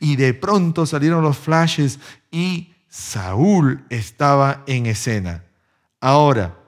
y 0.00 0.16
de 0.16 0.34
pronto 0.34 0.86
salieron 0.86 1.22
los 1.22 1.38
flashes 1.38 2.00
y 2.32 2.72
Saúl 2.88 3.84
estaba 3.90 4.64
en 4.66 4.86
escena. 4.86 5.44
Ahora, 6.00 6.58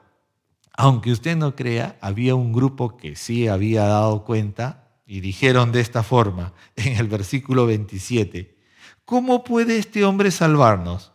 aunque 0.77 1.13
usted 1.13 1.37
no 1.37 1.57
crea, 1.57 1.99
había 2.01 2.35
un 2.35 2.53
grupo 2.53 2.97
que 2.97 3.17
sí 3.17 3.49
había 3.49 3.85
dado 3.85 4.25
cuenta 4.25 4.89
y 5.07 5.21
dijeron 5.21 5.73
de 5.73 5.81
esta 5.81 6.03
forma 6.03 6.53
en 6.77 6.97
el 6.97 7.09
versículo 7.09 7.67
27, 7.67 8.57
¿cómo 9.05 9.45
puede 9.45 9.79
este 9.79 10.05
hombre 10.05 10.31
salvarnos? 10.31 11.13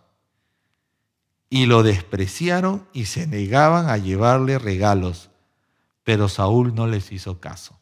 Y 1.49 1.67
lo 1.67 1.83
despreciaron 1.83 2.87
y 2.91 3.05
se 3.05 3.27
negaban 3.27 3.89
a 3.89 3.97
llevarle 3.97 4.57
regalos, 4.57 5.29
pero 6.03 6.27
Saúl 6.27 6.73
no 6.73 6.87
les 6.87 7.11
hizo 7.11 7.39
caso. 7.39 7.79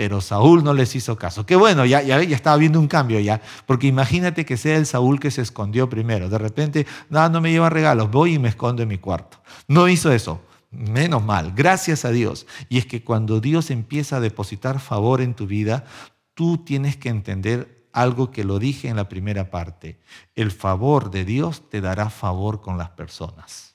Pero 0.00 0.22
Saúl 0.22 0.64
no 0.64 0.72
les 0.72 0.96
hizo 0.96 1.18
caso. 1.18 1.44
Qué 1.44 1.56
bueno, 1.56 1.84
ya, 1.84 2.00
ya, 2.00 2.22
ya 2.22 2.34
estaba 2.34 2.56
viendo 2.56 2.80
un 2.80 2.88
cambio 2.88 3.20
ya. 3.20 3.42
Porque 3.66 3.86
imagínate 3.86 4.46
que 4.46 4.56
sea 4.56 4.78
el 4.78 4.86
Saúl 4.86 5.20
que 5.20 5.30
se 5.30 5.42
escondió 5.42 5.90
primero. 5.90 6.30
De 6.30 6.38
repente, 6.38 6.86
no, 7.10 7.28
no 7.28 7.42
me 7.42 7.50
lleva 7.50 7.68
regalos, 7.68 8.10
voy 8.10 8.32
y 8.32 8.38
me 8.38 8.48
escondo 8.48 8.82
en 8.82 8.88
mi 8.88 8.96
cuarto. 8.96 9.42
No 9.68 9.88
hizo 9.88 10.10
eso. 10.10 10.40
Menos 10.70 11.22
mal, 11.22 11.52
gracias 11.54 12.06
a 12.06 12.12
Dios. 12.12 12.46
Y 12.70 12.78
es 12.78 12.86
que 12.86 13.04
cuando 13.04 13.40
Dios 13.40 13.70
empieza 13.70 14.16
a 14.16 14.20
depositar 14.20 14.80
favor 14.80 15.20
en 15.20 15.34
tu 15.34 15.46
vida, 15.46 15.84
tú 16.32 16.64
tienes 16.64 16.96
que 16.96 17.10
entender 17.10 17.86
algo 17.92 18.30
que 18.30 18.44
lo 18.44 18.58
dije 18.58 18.88
en 18.88 18.96
la 18.96 19.06
primera 19.06 19.50
parte. 19.50 20.00
El 20.34 20.50
favor 20.50 21.10
de 21.10 21.26
Dios 21.26 21.68
te 21.68 21.82
dará 21.82 22.08
favor 22.08 22.62
con 22.62 22.78
las 22.78 22.88
personas. 22.88 23.69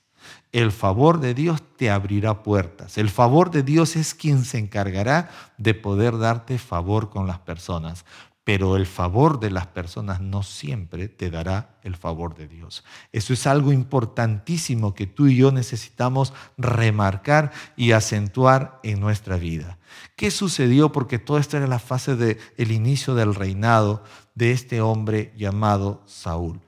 El 0.56 0.72
favor 0.72 1.20
de 1.20 1.34
Dios 1.34 1.62
te 1.76 1.90
abrirá 1.90 2.42
puertas. 2.42 2.96
El 2.96 3.10
favor 3.10 3.50
de 3.50 3.62
Dios 3.62 3.94
es 3.94 4.14
quien 4.14 4.42
se 4.46 4.56
encargará 4.56 5.28
de 5.58 5.74
poder 5.74 6.16
darte 6.16 6.56
favor 6.56 7.10
con 7.10 7.26
las 7.26 7.40
personas 7.40 8.06
pero 8.42 8.76
el 8.76 8.86
favor 8.86 9.40
de 9.40 9.50
las 9.50 9.66
personas 9.66 10.20
no 10.20 10.44
siempre 10.44 11.08
te 11.08 11.32
dará 11.32 11.80
el 11.82 11.96
favor 11.96 12.36
de 12.36 12.46
Dios. 12.46 12.84
Eso 13.10 13.32
es 13.32 13.44
algo 13.44 13.72
importantísimo 13.72 14.94
que 14.94 15.08
tú 15.08 15.26
y 15.26 15.34
yo 15.34 15.50
necesitamos 15.50 16.32
remarcar 16.56 17.50
y 17.76 17.90
acentuar 17.90 18.78
en 18.84 19.00
nuestra 19.00 19.36
vida. 19.36 19.78
¿Qué 20.14 20.30
sucedió? 20.30 20.92
Porque 20.92 21.18
toda 21.18 21.40
esta 21.40 21.56
era 21.56 21.66
la 21.66 21.80
fase 21.80 22.14
del 22.14 22.38
el 22.56 22.70
inicio 22.70 23.16
del 23.16 23.34
reinado 23.34 24.04
de 24.36 24.52
este 24.52 24.80
hombre 24.80 25.34
llamado 25.36 26.04
Saúl. 26.06 26.65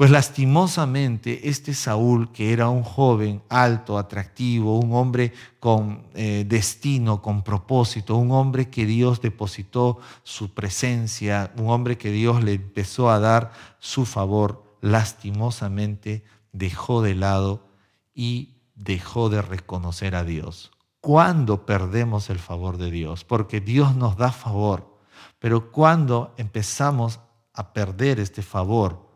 Pues 0.00 0.10
lastimosamente 0.10 1.50
este 1.50 1.74
Saúl, 1.74 2.32
que 2.32 2.54
era 2.54 2.70
un 2.70 2.82
joven 2.82 3.42
alto, 3.50 3.98
atractivo, 3.98 4.78
un 4.78 4.94
hombre 4.94 5.34
con 5.58 6.06
eh, 6.14 6.46
destino, 6.48 7.20
con 7.20 7.42
propósito, 7.42 8.16
un 8.16 8.32
hombre 8.32 8.70
que 8.70 8.86
Dios 8.86 9.20
depositó 9.20 9.98
su 10.22 10.54
presencia, 10.54 11.52
un 11.58 11.68
hombre 11.68 11.98
que 11.98 12.10
Dios 12.10 12.42
le 12.42 12.54
empezó 12.54 13.10
a 13.10 13.18
dar 13.18 13.52
su 13.78 14.06
favor, 14.06 14.78
lastimosamente 14.80 16.24
dejó 16.50 17.02
de 17.02 17.14
lado 17.14 17.68
y 18.14 18.54
dejó 18.74 19.28
de 19.28 19.42
reconocer 19.42 20.14
a 20.14 20.24
Dios. 20.24 20.70
¿Cuándo 21.02 21.66
perdemos 21.66 22.30
el 22.30 22.38
favor 22.38 22.78
de 22.78 22.90
Dios? 22.90 23.24
Porque 23.24 23.60
Dios 23.60 23.94
nos 23.96 24.16
da 24.16 24.32
favor, 24.32 24.98
pero 25.38 25.70
cuando 25.70 26.32
empezamos 26.38 27.20
a 27.52 27.74
perder 27.74 28.18
este 28.18 28.40
favor, 28.40 29.09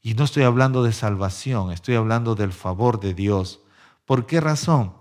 y 0.00 0.14
no 0.14 0.24
estoy 0.24 0.44
hablando 0.44 0.82
de 0.82 0.92
salvación, 0.92 1.72
estoy 1.72 1.96
hablando 1.96 2.34
del 2.34 2.52
favor 2.52 3.00
de 3.00 3.14
Dios. 3.14 3.60
¿Por 4.04 4.26
qué 4.26 4.40
razón? 4.40 4.94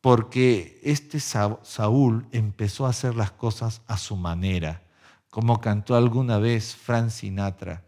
Porque 0.00 0.80
este 0.82 1.18
Saúl 1.20 2.26
empezó 2.30 2.86
a 2.86 2.90
hacer 2.90 3.16
las 3.16 3.32
cosas 3.32 3.82
a 3.86 3.96
su 3.96 4.16
manera, 4.16 4.82
como 5.30 5.60
cantó 5.60 5.96
alguna 5.96 6.38
vez 6.38 6.76
Frank 6.76 7.10
Sinatra 7.10 7.84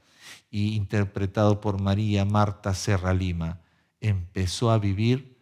y 0.50 0.74
interpretado 0.74 1.61
por 1.61 1.81
María 1.81 2.24
Marta 2.24 2.74
Serra 2.74 3.14
Lima. 3.14 3.61
Empezó 4.00 4.70
a 4.70 4.79
vivir 4.79 5.38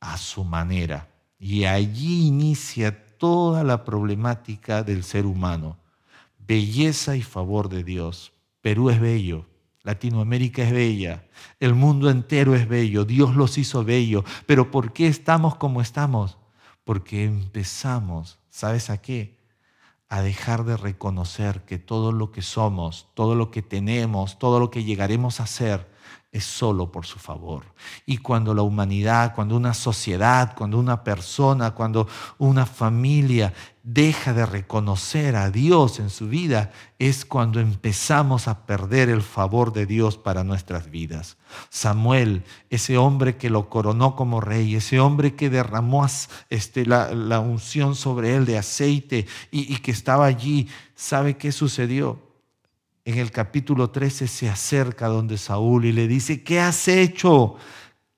a 0.00 0.16
su 0.16 0.44
manera. 0.44 1.08
Y 1.38 1.64
allí 1.64 2.26
inicia 2.26 3.18
toda 3.18 3.64
la 3.64 3.84
problemática 3.84 4.82
del 4.82 5.04
ser 5.04 5.26
humano. 5.26 5.78
Belleza 6.38 7.16
y 7.16 7.22
favor 7.22 7.68
de 7.68 7.84
Dios. 7.84 8.32
Perú 8.60 8.90
es 8.90 9.00
bello, 9.00 9.46
Latinoamérica 9.86 10.64
es 10.64 10.72
bella, 10.72 11.28
el 11.60 11.72
mundo 11.72 12.10
entero 12.10 12.56
es 12.56 12.66
bello, 12.66 13.04
Dios 13.04 13.36
los 13.36 13.56
hizo 13.56 13.84
bello, 13.84 14.24
pero 14.44 14.72
¿por 14.72 14.92
qué 14.92 15.06
estamos 15.06 15.54
como 15.54 15.80
estamos? 15.80 16.38
Porque 16.82 17.24
empezamos, 17.24 18.40
¿sabes 18.50 18.90
a 18.90 19.00
qué? 19.00 19.38
A 20.08 20.22
dejar 20.22 20.64
de 20.64 20.76
reconocer 20.76 21.64
que 21.64 21.78
todo 21.78 22.10
lo 22.10 22.32
que 22.32 22.42
somos, 22.42 23.06
todo 23.14 23.36
lo 23.36 23.52
que 23.52 23.62
tenemos, 23.62 24.40
todo 24.40 24.58
lo 24.58 24.72
que 24.72 24.82
llegaremos 24.82 25.38
a 25.38 25.46
ser, 25.46 25.88
es 26.36 26.44
solo 26.44 26.92
por 26.92 27.06
su 27.06 27.18
favor. 27.18 27.64
Y 28.04 28.18
cuando 28.18 28.52
la 28.52 28.62
humanidad, 28.62 29.34
cuando 29.34 29.56
una 29.56 29.72
sociedad, 29.72 30.54
cuando 30.54 30.78
una 30.78 31.02
persona, 31.02 31.70
cuando 31.70 32.06
una 32.38 32.66
familia 32.66 33.54
deja 33.82 34.34
de 34.34 34.44
reconocer 34.44 35.34
a 35.36 35.50
Dios 35.50 35.98
en 35.98 36.10
su 36.10 36.28
vida, 36.28 36.72
es 36.98 37.24
cuando 37.24 37.60
empezamos 37.60 38.48
a 38.48 38.66
perder 38.66 39.08
el 39.08 39.22
favor 39.22 39.72
de 39.72 39.86
Dios 39.86 40.18
para 40.18 40.44
nuestras 40.44 40.90
vidas. 40.90 41.38
Samuel, 41.70 42.44
ese 42.68 42.98
hombre 42.98 43.36
que 43.36 43.48
lo 43.48 43.70
coronó 43.70 44.14
como 44.14 44.40
rey, 44.40 44.74
ese 44.74 45.00
hombre 45.00 45.36
que 45.36 45.48
derramó 45.48 46.06
este, 46.50 46.84
la, 46.84 47.40
unción 47.40 47.94
sobre 47.94 48.34
él 48.34 48.44
de 48.44 48.58
aceite 48.58 49.26
y, 49.50 49.72
y 49.72 49.78
que 49.78 49.92
estaba 49.92 50.26
allí, 50.26 50.68
¿sabe 50.94 51.38
qué 51.38 51.50
sucedió? 51.50 52.25
En 53.06 53.18
el 53.18 53.30
capítulo 53.30 53.90
13 53.90 54.26
se 54.26 54.50
acerca 54.50 55.06
donde 55.06 55.38
Saúl 55.38 55.84
y 55.84 55.92
le 55.92 56.08
dice, 56.08 56.42
¿qué 56.42 56.58
has 56.58 56.88
hecho? 56.88 57.54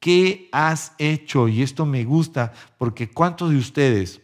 ¿Qué 0.01 0.49
has 0.51 0.95
hecho? 0.97 1.47
Y 1.47 1.63
esto 1.63 1.85
me 1.85 2.05
gusta 2.05 2.55
porque 2.79 3.11
¿cuántos 3.11 3.51
de 3.51 3.59
ustedes 3.59 4.23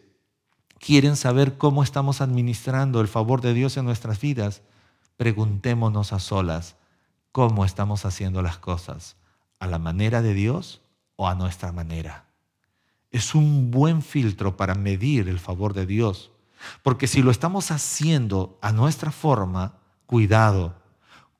quieren 0.78 1.16
saber 1.16 1.58
cómo 1.58 1.82
estamos 1.82 2.22
administrando 2.22 3.02
el 3.02 3.08
favor 3.08 3.42
de 3.42 3.52
Dios 3.52 3.76
en 3.76 3.84
nuestras 3.84 4.22
vidas, 4.22 4.62
preguntémonos 5.18 6.14
a 6.14 6.18
solas 6.18 6.76
cómo 7.30 7.66
estamos 7.66 8.06
haciendo 8.06 8.40
las 8.40 8.56
cosas, 8.56 9.16
a 9.58 9.66
la 9.66 9.78
manera 9.78 10.22
de 10.22 10.32
Dios 10.32 10.80
o 11.16 11.28
a 11.28 11.34
nuestra 11.34 11.72
manera. 11.72 12.24
Es 13.10 13.34
un 13.34 13.70
buen 13.70 14.00
filtro 14.00 14.56
para 14.56 14.74
medir 14.74 15.28
el 15.28 15.38
favor 15.38 15.74
de 15.74 15.84
Dios, 15.84 16.30
porque 16.82 17.06
si 17.06 17.20
lo 17.20 17.30
estamos 17.30 17.70
haciendo 17.70 18.58
a 18.62 18.72
nuestra 18.72 19.10
forma, 19.10 19.83
cuidado, 20.06 20.74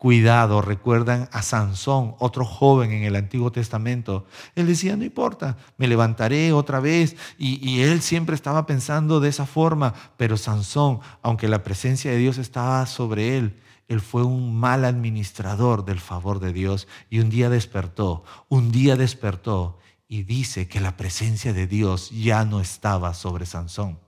Cuidado, 0.05 0.61
recuerdan 0.61 1.31
a 1.33 1.41
Sansón, 1.41 2.15
otro 2.19 2.45
joven 2.45 2.93
en 2.93 3.05
el 3.05 3.17
Antiguo 3.17 3.51
Testamento. 3.51 4.27
Él 4.55 4.67
decía, 4.67 4.99
no 4.99 5.05
importa, 5.05 5.57
me 5.79 5.89
levantaré 5.89 6.53
otra 6.53 6.79
vez. 6.79 7.17
Y, 7.39 7.81
él 7.81 8.03
siempre 8.03 8.35
estaba 8.35 8.67
pensando 8.67 9.19
de 9.19 9.31
esa 9.31 9.47
forma. 9.47 9.95
Pero 10.19 10.37
Sansón, 10.37 11.01
aunque 11.23 11.49
la 11.49 11.63
presencia 11.63 12.11
de 12.11 12.19
Dios 12.19 12.37
estaba 12.37 12.85
sobre 12.85 13.39
él, 13.39 13.59
él 13.89 14.03
fue 14.03 14.25
un 14.25 14.55
mal 14.55 14.85
administrador 14.85 15.87
del 15.87 16.01
favor 16.01 16.39
de 16.39 16.53
Dios. 16.53 16.87
Y 17.09 17.21
un 17.21 17.31
día 17.31 17.49
despertó, 17.49 18.25
un 18.51 18.73
día 18.73 18.97
despertó 18.97 19.79
y 20.07 20.25
dice 20.25 20.69
que 20.69 20.81
la 20.81 20.99
presencia 20.99 21.55
de 21.55 21.67
Dios 21.67 22.11
ya 22.11 22.45
no 22.45 22.61
estaba 22.61 23.15
sobre 23.15 23.47
Sansón. 23.47 24.04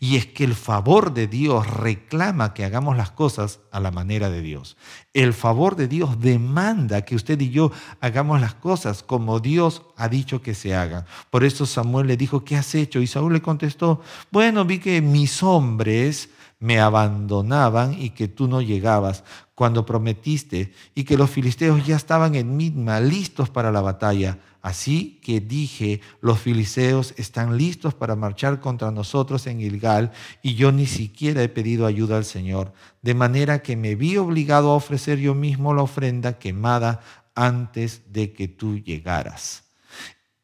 Y 0.00 0.16
es 0.16 0.26
que 0.26 0.44
el 0.44 0.54
favor 0.54 1.14
de 1.14 1.26
Dios 1.26 1.66
reclama 1.66 2.54
que 2.54 2.64
hagamos 2.64 2.96
las 2.96 3.10
cosas 3.10 3.60
a 3.70 3.80
la 3.80 3.90
manera 3.90 4.30
de 4.30 4.42
Dios. 4.42 4.76
El 5.12 5.32
favor 5.32 5.76
de 5.76 5.88
Dios 5.88 6.20
demanda 6.20 7.02
que 7.02 7.16
usted 7.16 7.40
y 7.40 7.50
yo 7.50 7.72
hagamos 8.00 8.40
las 8.40 8.54
cosas 8.54 9.02
como 9.02 9.40
Dios 9.40 9.82
ha 9.96 10.08
dicho 10.08 10.42
que 10.42 10.54
se 10.54 10.74
hagan. 10.74 11.04
Por 11.30 11.44
eso 11.44 11.66
Samuel 11.66 12.06
le 12.06 12.16
dijo, 12.16 12.44
¿qué 12.44 12.56
has 12.56 12.74
hecho? 12.74 13.00
Y 13.00 13.06
Saúl 13.06 13.32
le 13.32 13.42
contestó, 13.42 14.00
bueno, 14.30 14.64
vi 14.64 14.78
que 14.78 15.00
mis 15.00 15.42
hombres 15.42 16.30
me 16.60 16.80
abandonaban 16.80 17.94
y 18.00 18.10
que 18.10 18.28
tú 18.28 18.48
no 18.48 18.60
llegabas 18.60 19.24
cuando 19.54 19.86
prometiste 19.86 20.72
y 20.94 21.04
que 21.04 21.16
los 21.16 21.30
filisteos 21.30 21.86
ya 21.86 21.96
estaban 21.96 22.34
en 22.34 22.56
Midma 22.56 23.00
listos 23.00 23.50
para 23.50 23.70
la 23.70 23.80
batalla. 23.80 24.38
Así 24.60 25.20
que 25.22 25.40
dije, 25.40 26.00
los 26.20 26.40
filisteos 26.40 27.14
están 27.16 27.56
listos 27.56 27.94
para 27.94 28.16
marchar 28.16 28.60
contra 28.60 28.90
nosotros 28.90 29.46
en 29.46 29.60
Gilgal 29.60 30.10
y 30.42 30.54
yo 30.54 30.72
ni 30.72 30.86
siquiera 30.86 31.42
he 31.42 31.48
pedido 31.48 31.86
ayuda 31.86 32.16
al 32.16 32.24
Señor, 32.24 32.72
de 33.02 33.14
manera 33.14 33.60
que 33.60 33.76
me 33.76 33.94
vi 33.94 34.16
obligado 34.16 34.70
a 34.72 34.74
ofrecer 34.74 35.18
yo 35.18 35.34
mismo 35.34 35.74
la 35.74 35.82
ofrenda 35.82 36.38
quemada 36.38 37.00
antes 37.34 38.12
de 38.12 38.32
que 38.32 38.48
tú 38.48 38.78
llegaras. 38.78 39.67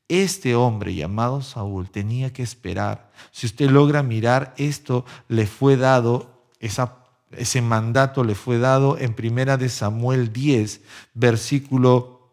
Este 0.09 0.55
hombre 0.55 0.95
llamado 0.95 1.41
Saúl 1.43 1.91
tenía 1.91 2.33
que 2.33 2.43
esperar. 2.43 3.11
Si 3.31 3.47
usted 3.47 3.71
logra 3.71 4.03
mirar, 4.03 4.55
esto 4.59 5.05
le 5.29 5.47
fue 5.47 5.77
dado, 5.77 6.45
ese 6.61 7.63
mandato 7.63 8.23
le 8.23 8.35
fue 8.35 8.59
dado 8.59 8.99
en 8.99 9.15
primera 9.15 9.57
de 9.57 9.69
Samuel 9.69 10.33
10, 10.33 10.83
versículo 11.15 12.29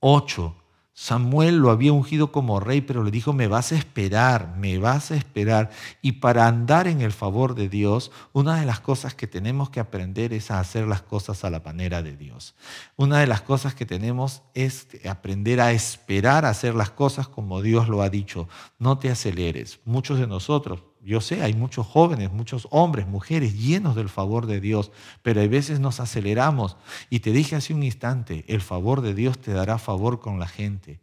8 0.00 0.54
Samuel 0.98 1.58
lo 1.58 1.70
había 1.70 1.92
ungido 1.92 2.32
como 2.32 2.58
rey, 2.58 2.80
pero 2.80 3.04
le 3.04 3.10
dijo, 3.10 3.34
me 3.34 3.48
vas 3.48 3.70
a 3.70 3.76
esperar, 3.76 4.56
me 4.56 4.78
vas 4.78 5.10
a 5.10 5.14
esperar. 5.14 5.68
Y 6.00 6.12
para 6.12 6.46
andar 6.46 6.88
en 6.88 7.02
el 7.02 7.12
favor 7.12 7.54
de 7.54 7.68
Dios, 7.68 8.10
una 8.32 8.58
de 8.58 8.64
las 8.64 8.80
cosas 8.80 9.14
que 9.14 9.26
tenemos 9.26 9.68
que 9.68 9.78
aprender 9.78 10.32
es 10.32 10.50
a 10.50 10.58
hacer 10.58 10.86
las 10.86 11.02
cosas 11.02 11.44
a 11.44 11.50
la 11.50 11.60
manera 11.60 12.02
de 12.02 12.16
Dios. 12.16 12.54
Una 12.96 13.18
de 13.18 13.26
las 13.26 13.42
cosas 13.42 13.74
que 13.74 13.84
tenemos 13.84 14.40
es 14.54 14.88
aprender 15.06 15.60
a 15.60 15.72
esperar 15.72 16.46
a 16.46 16.48
hacer 16.48 16.74
las 16.74 16.88
cosas 16.88 17.28
como 17.28 17.60
Dios 17.60 17.90
lo 17.90 18.00
ha 18.00 18.08
dicho. 18.08 18.48
No 18.78 18.98
te 18.98 19.10
aceleres. 19.10 19.80
Muchos 19.84 20.18
de 20.18 20.26
nosotros, 20.26 20.80
yo 21.06 21.20
sé, 21.20 21.42
hay 21.42 21.54
muchos 21.54 21.86
jóvenes, 21.86 22.32
muchos 22.32 22.66
hombres, 22.70 23.06
mujeres 23.06 23.56
llenos 23.56 23.94
del 23.94 24.08
favor 24.08 24.46
de 24.46 24.60
Dios, 24.60 24.90
pero 25.22 25.40
a 25.40 25.46
veces 25.46 25.78
nos 25.78 26.00
aceleramos. 26.00 26.76
Y 27.10 27.20
te 27.20 27.30
dije 27.30 27.54
hace 27.54 27.72
un 27.72 27.84
instante, 27.84 28.44
el 28.48 28.60
favor 28.60 29.02
de 29.02 29.14
Dios 29.14 29.38
te 29.38 29.52
dará 29.52 29.78
favor 29.78 30.18
con 30.18 30.40
la 30.40 30.48
gente. 30.48 30.98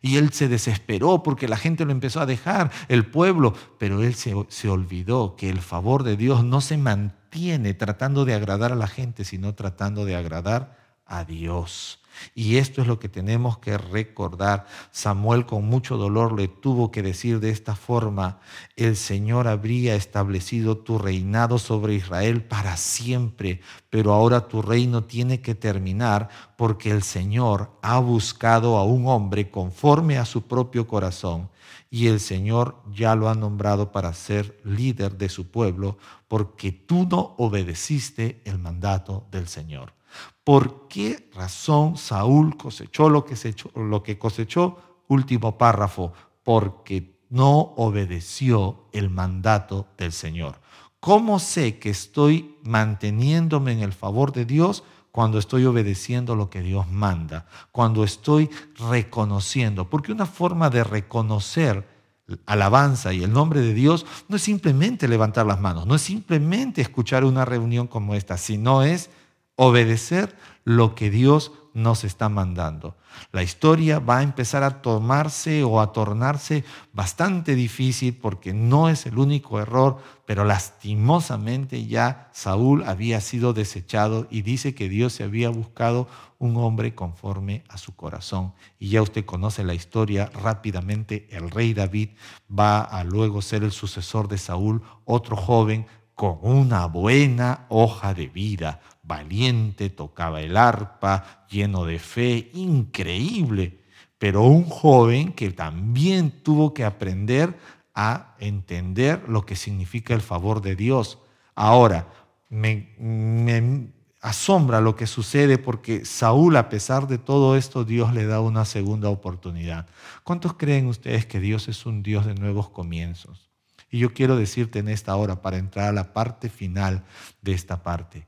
Y 0.00 0.16
él 0.16 0.32
se 0.32 0.46
desesperó 0.46 1.24
porque 1.24 1.48
la 1.48 1.56
gente 1.56 1.84
lo 1.84 1.90
empezó 1.90 2.20
a 2.20 2.26
dejar, 2.26 2.70
el 2.86 3.04
pueblo, 3.06 3.52
pero 3.78 4.04
él 4.04 4.14
se, 4.14 4.32
se 4.48 4.68
olvidó 4.68 5.34
que 5.34 5.50
el 5.50 5.58
favor 5.58 6.04
de 6.04 6.16
Dios 6.16 6.44
no 6.44 6.60
se 6.60 6.78
mantiene 6.78 7.74
tratando 7.74 8.24
de 8.24 8.34
agradar 8.34 8.70
a 8.70 8.76
la 8.76 8.86
gente, 8.86 9.24
sino 9.24 9.56
tratando 9.56 10.04
de 10.04 10.14
agradar 10.14 10.78
a 11.04 11.24
Dios. 11.24 11.98
Y 12.34 12.56
esto 12.56 12.82
es 12.82 12.88
lo 12.88 12.98
que 12.98 13.08
tenemos 13.08 13.58
que 13.58 13.78
recordar. 13.78 14.66
Samuel 14.90 15.46
con 15.46 15.64
mucho 15.64 15.96
dolor 15.96 16.38
le 16.38 16.48
tuvo 16.48 16.90
que 16.90 17.02
decir 17.02 17.40
de 17.40 17.50
esta 17.50 17.74
forma, 17.74 18.40
el 18.76 18.96
Señor 18.96 19.48
habría 19.48 19.94
establecido 19.94 20.78
tu 20.78 20.98
reinado 20.98 21.58
sobre 21.58 21.94
Israel 21.94 22.42
para 22.42 22.76
siempre, 22.76 23.60
pero 23.90 24.12
ahora 24.12 24.48
tu 24.48 24.62
reino 24.62 25.04
tiene 25.04 25.40
que 25.40 25.54
terminar 25.54 26.28
porque 26.56 26.90
el 26.90 27.02
Señor 27.02 27.70
ha 27.82 27.98
buscado 27.98 28.76
a 28.76 28.84
un 28.84 29.06
hombre 29.06 29.50
conforme 29.50 30.18
a 30.18 30.24
su 30.24 30.42
propio 30.42 30.86
corazón 30.86 31.48
y 31.90 32.08
el 32.08 32.20
Señor 32.20 32.82
ya 32.92 33.14
lo 33.14 33.28
ha 33.28 33.34
nombrado 33.34 33.92
para 33.92 34.12
ser 34.12 34.60
líder 34.64 35.16
de 35.16 35.28
su 35.28 35.50
pueblo 35.50 35.98
porque 36.28 36.72
tú 36.72 37.06
no 37.10 37.34
obedeciste 37.38 38.42
el 38.44 38.58
mandato 38.58 39.26
del 39.30 39.48
Señor. 39.48 39.97
¿Por 40.44 40.88
qué 40.88 41.28
razón 41.34 41.96
Saúl 41.96 42.56
cosechó 42.56 43.08
lo 43.08 43.24
que, 43.24 43.36
lo 43.74 44.02
que 44.02 44.18
cosechó? 44.18 44.78
Último 45.08 45.58
párrafo, 45.58 46.12
porque 46.42 47.18
no 47.30 47.58
obedeció 47.76 48.88
el 48.92 49.10
mandato 49.10 49.88
del 49.96 50.12
Señor. 50.12 50.60
¿Cómo 51.00 51.38
sé 51.38 51.78
que 51.78 51.90
estoy 51.90 52.56
manteniéndome 52.64 53.72
en 53.72 53.80
el 53.80 53.92
favor 53.92 54.32
de 54.32 54.44
Dios? 54.44 54.82
Cuando 55.12 55.38
estoy 55.38 55.64
obedeciendo 55.64 56.34
lo 56.34 56.50
que 56.50 56.60
Dios 56.60 56.90
manda, 56.90 57.46
cuando 57.72 58.04
estoy 58.04 58.50
reconociendo, 58.90 59.88
porque 59.88 60.12
una 60.12 60.26
forma 60.26 60.70
de 60.70 60.84
reconocer 60.84 61.98
alabanza 62.46 63.12
y 63.12 63.24
el 63.24 63.32
nombre 63.32 63.60
de 63.60 63.74
Dios 63.74 64.04
no 64.28 64.36
es 64.36 64.42
simplemente 64.42 65.08
levantar 65.08 65.46
las 65.46 65.60
manos, 65.60 65.86
no 65.86 65.94
es 65.94 66.02
simplemente 66.02 66.82
escuchar 66.82 67.24
una 67.24 67.44
reunión 67.44 67.86
como 67.86 68.14
esta, 68.14 68.36
sino 68.36 68.82
es 68.82 69.10
obedecer 69.58 70.36
lo 70.62 70.94
que 70.94 71.10
Dios 71.10 71.50
nos 71.74 72.04
está 72.04 72.28
mandando. 72.28 72.96
La 73.32 73.42
historia 73.42 73.98
va 73.98 74.18
a 74.18 74.22
empezar 74.22 74.62
a 74.62 74.82
tomarse 74.82 75.64
o 75.64 75.80
a 75.80 75.92
tornarse 75.92 76.64
bastante 76.92 77.56
difícil 77.56 78.16
porque 78.16 78.52
no 78.52 78.88
es 78.88 79.06
el 79.06 79.18
único 79.18 79.60
error, 79.60 79.98
pero 80.26 80.44
lastimosamente 80.44 81.86
ya 81.86 82.30
Saúl 82.32 82.84
había 82.84 83.20
sido 83.20 83.52
desechado 83.52 84.28
y 84.30 84.42
dice 84.42 84.74
que 84.76 84.88
Dios 84.88 85.12
se 85.12 85.24
había 85.24 85.50
buscado 85.50 86.06
un 86.38 86.56
hombre 86.56 86.94
conforme 86.94 87.64
a 87.68 87.78
su 87.78 87.96
corazón. 87.96 88.54
Y 88.78 88.90
ya 88.90 89.02
usted 89.02 89.24
conoce 89.24 89.64
la 89.64 89.74
historia 89.74 90.30
rápidamente, 90.34 91.26
el 91.30 91.50
rey 91.50 91.74
David 91.74 92.10
va 92.48 92.80
a 92.80 93.02
luego 93.02 93.42
ser 93.42 93.64
el 93.64 93.72
sucesor 93.72 94.28
de 94.28 94.38
Saúl, 94.38 94.82
otro 95.04 95.36
joven 95.36 95.86
con 96.18 96.40
una 96.42 96.86
buena 96.86 97.66
hoja 97.68 98.12
de 98.12 98.26
vida, 98.26 98.80
valiente, 99.08 99.90
tocaba 99.90 100.40
el 100.40 100.56
arpa, 100.56 101.46
lleno 101.50 101.84
de 101.84 101.98
fe, 101.98 102.50
increíble, 102.52 103.80
pero 104.18 104.42
un 104.42 104.64
joven 104.64 105.32
que 105.32 105.50
también 105.50 106.30
tuvo 106.42 106.74
que 106.74 106.84
aprender 106.84 107.58
a 107.94 108.36
entender 108.38 109.28
lo 109.28 109.44
que 109.44 109.56
significa 109.56 110.14
el 110.14 110.20
favor 110.20 110.62
de 110.62 110.76
Dios. 110.76 111.18
Ahora, 111.54 112.06
me, 112.48 113.90
asombra 114.20 114.80
lo 114.80 114.94
que 114.94 115.06
sucede 115.06 115.58
porque 115.58 116.04
Saúl, 116.04 116.56
a 116.56 116.68
pesar 116.68 117.08
de 117.08 117.18
todo 117.18 117.56
esto, 117.56 117.84
Dios 117.84 118.12
le 118.14 118.26
da 118.26 118.40
una 118.40 118.64
segunda 118.64 119.08
oportunidad. 119.08 119.86
¿Cuántos 120.22 120.54
creen 120.54 120.86
ustedes 120.86 121.26
que 121.26 121.40
Dios 121.40 121.68
es 121.68 121.86
un 121.86 122.02
Dios 122.02 122.26
de 122.26 122.34
nuevos 122.34 122.68
comienzos? 122.68 123.48
Y 123.90 123.98
yo 123.98 124.12
quiero 124.12 124.36
decirte 124.36 124.80
en 124.80 124.88
esta 124.88 125.16
hora, 125.16 125.40
para 125.40 125.56
entrar 125.56 125.88
a 125.88 125.92
la 125.92 126.12
parte 126.12 126.48
final 126.50 127.04
de 127.40 127.52
esta 127.52 127.82
parte, 127.82 128.26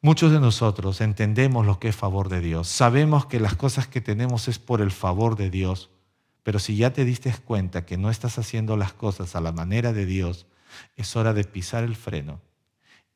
muchos 0.00 0.32
de 0.32 0.40
nosotros 0.40 1.00
entendemos 1.00 1.66
lo 1.66 1.78
que 1.78 1.88
es 1.88 1.96
favor 1.96 2.28
de 2.28 2.40
Dios, 2.40 2.68
sabemos 2.68 3.26
que 3.26 3.40
las 3.40 3.56
cosas 3.56 3.86
que 3.86 4.00
tenemos 4.00 4.48
es 4.48 4.58
por 4.58 4.80
el 4.80 4.90
favor 4.90 5.36
de 5.36 5.50
Dios, 5.50 5.90
pero 6.42 6.58
si 6.58 6.76
ya 6.76 6.92
te 6.92 7.04
diste 7.04 7.34
cuenta 7.44 7.84
que 7.86 7.96
no 7.96 8.10
estás 8.10 8.38
haciendo 8.38 8.76
las 8.76 8.92
cosas 8.92 9.34
a 9.34 9.40
la 9.40 9.52
manera 9.52 9.92
de 9.92 10.06
Dios, 10.06 10.46
es 10.96 11.16
hora 11.16 11.32
de 11.32 11.44
pisar 11.44 11.84
el 11.84 11.96
freno 11.96 12.40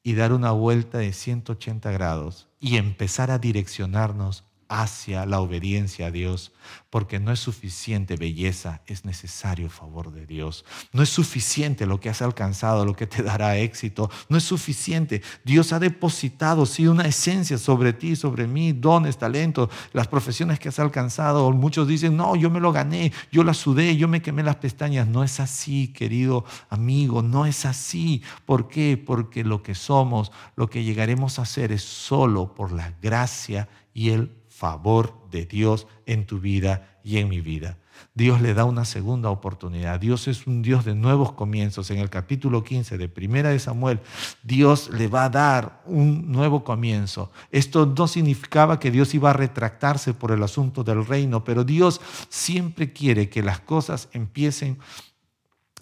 y 0.02 0.14
dar 0.14 0.32
una 0.32 0.50
vuelta 0.50 0.98
de 0.98 1.12
180 1.12 1.90
grados 1.90 2.48
y 2.58 2.76
empezar 2.76 3.30
a 3.30 3.38
direccionarnos 3.38 4.44
hacia 4.70 5.26
la 5.26 5.40
obediencia 5.40 6.06
a 6.06 6.10
Dios, 6.12 6.52
porque 6.90 7.18
no 7.18 7.32
es 7.32 7.40
suficiente 7.40 8.14
belleza, 8.14 8.82
es 8.86 9.04
necesario 9.04 9.68
favor 9.68 10.12
de 10.12 10.26
Dios. 10.26 10.64
No 10.92 11.02
es 11.02 11.08
suficiente 11.08 11.86
lo 11.86 11.98
que 11.98 12.08
has 12.08 12.22
alcanzado, 12.22 12.86
lo 12.86 12.94
que 12.94 13.08
te 13.08 13.24
dará 13.24 13.58
éxito, 13.58 14.08
no 14.28 14.38
es 14.38 14.44
suficiente. 14.44 15.22
Dios 15.44 15.72
ha 15.72 15.80
depositado, 15.80 16.66
sí, 16.66 16.86
una 16.86 17.08
esencia 17.08 17.58
sobre 17.58 17.92
ti, 17.92 18.14
sobre 18.14 18.46
mí, 18.46 18.72
dones, 18.72 19.18
talentos, 19.18 19.70
las 19.92 20.06
profesiones 20.06 20.60
que 20.60 20.68
has 20.68 20.78
alcanzado. 20.78 21.50
Muchos 21.50 21.88
dicen, 21.88 22.16
no, 22.16 22.36
yo 22.36 22.48
me 22.48 22.60
lo 22.60 22.70
gané, 22.70 23.12
yo 23.32 23.42
la 23.42 23.54
sudé, 23.54 23.96
yo 23.96 24.06
me 24.06 24.22
quemé 24.22 24.44
las 24.44 24.56
pestañas. 24.56 25.08
No 25.08 25.24
es 25.24 25.40
así, 25.40 25.88
querido 25.88 26.44
amigo, 26.68 27.22
no 27.22 27.44
es 27.44 27.66
así. 27.66 28.22
¿Por 28.46 28.68
qué? 28.68 28.96
Porque 29.04 29.42
lo 29.42 29.64
que 29.64 29.74
somos, 29.74 30.30
lo 30.54 30.70
que 30.70 30.84
llegaremos 30.84 31.40
a 31.40 31.44
ser 31.44 31.72
es 31.72 31.82
solo 31.82 32.54
por 32.54 32.70
la 32.70 32.94
gracia 33.02 33.68
y 33.92 34.10
el 34.10 34.39
favor 34.60 35.14
de 35.30 35.46
Dios 35.46 35.86
en 36.04 36.26
tu 36.26 36.38
vida 36.38 37.00
y 37.02 37.16
en 37.16 37.30
mi 37.30 37.40
vida. 37.40 37.78
Dios 38.12 38.42
le 38.42 38.52
da 38.52 38.66
una 38.66 38.84
segunda 38.84 39.30
oportunidad. 39.30 39.98
Dios 39.98 40.28
es 40.28 40.46
un 40.46 40.60
Dios 40.60 40.84
de 40.84 40.94
nuevos 40.94 41.32
comienzos. 41.32 41.90
En 41.90 41.96
el 41.96 42.10
capítulo 42.10 42.62
15 42.62 42.98
de 42.98 43.08
Primera 43.08 43.48
de 43.48 43.58
Samuel, 43.58 44.00
Dios 44.42 44.90
le 44.90 45.08
va 45.08 45.24
a 45.24 45.30
dar 45.30 45.80
un 45.86 46.30
nuevo 46.30 46.62
comienzo. 46.62 47.32
Esto 47.50 47.86
no 47.86 48.06
significaba 48.06 48.78
que 48.78 48.90
Dios 48.90 49.14
iba 49.14 49.30
a 49.30 49.32
retractarse 49.32 50.12
por 50.12 50.30
el 50.30 50.42
asunto 50.42 50.84
del 50.84 51.06
reino, 51.06 51.42
pero 51.42 51.64
Dios 51.64 52.02
siempre 52.28 52.92
quiere 52.92 53.30
que 53.30 53.42
las 53.42 53.60
cosas 53.60 54.10
empiecen 54.12 54.78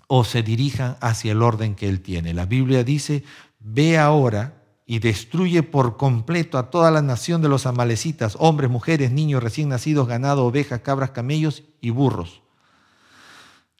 o 0.06 0.22
se 0.22 0.44
dirijan 0.44 0.96
hacia 1.00 1.32
el 1.32 1.42
orden 1.42 1.74
que 1.74 1.88
Él 1.88 2.00
tiene. 2.00 2.32
La 2.32 2.46
Biblia 2.46 2.84
dice, 2.84 3.24
ve 3.58 3.98
ahora 3.98 4.57
y 4.90 5.00
destruye 5.00 5.62
por 5.62 5.98
completo 5.98 6.56
a 6.56 6.70
toda 6.70 6.90
la 6.90 7.02
nación 7.02 7.42
de 7.42 7.50
los 7.50 7.66
amalecitas, 7.66 8.36
hombres, 8.40 8.70
mujeres, 8.70 9.12
niños 9.12 9.42
recién 9.42 9.68
nacidos, 9.68 10.08
ganado, 10.08 10.46
ovejas, 10.46 10.80
cabras, 10.80 11.10
camellos 11.10 11.62
y 11.82 11.90
burros. 11.90 12.40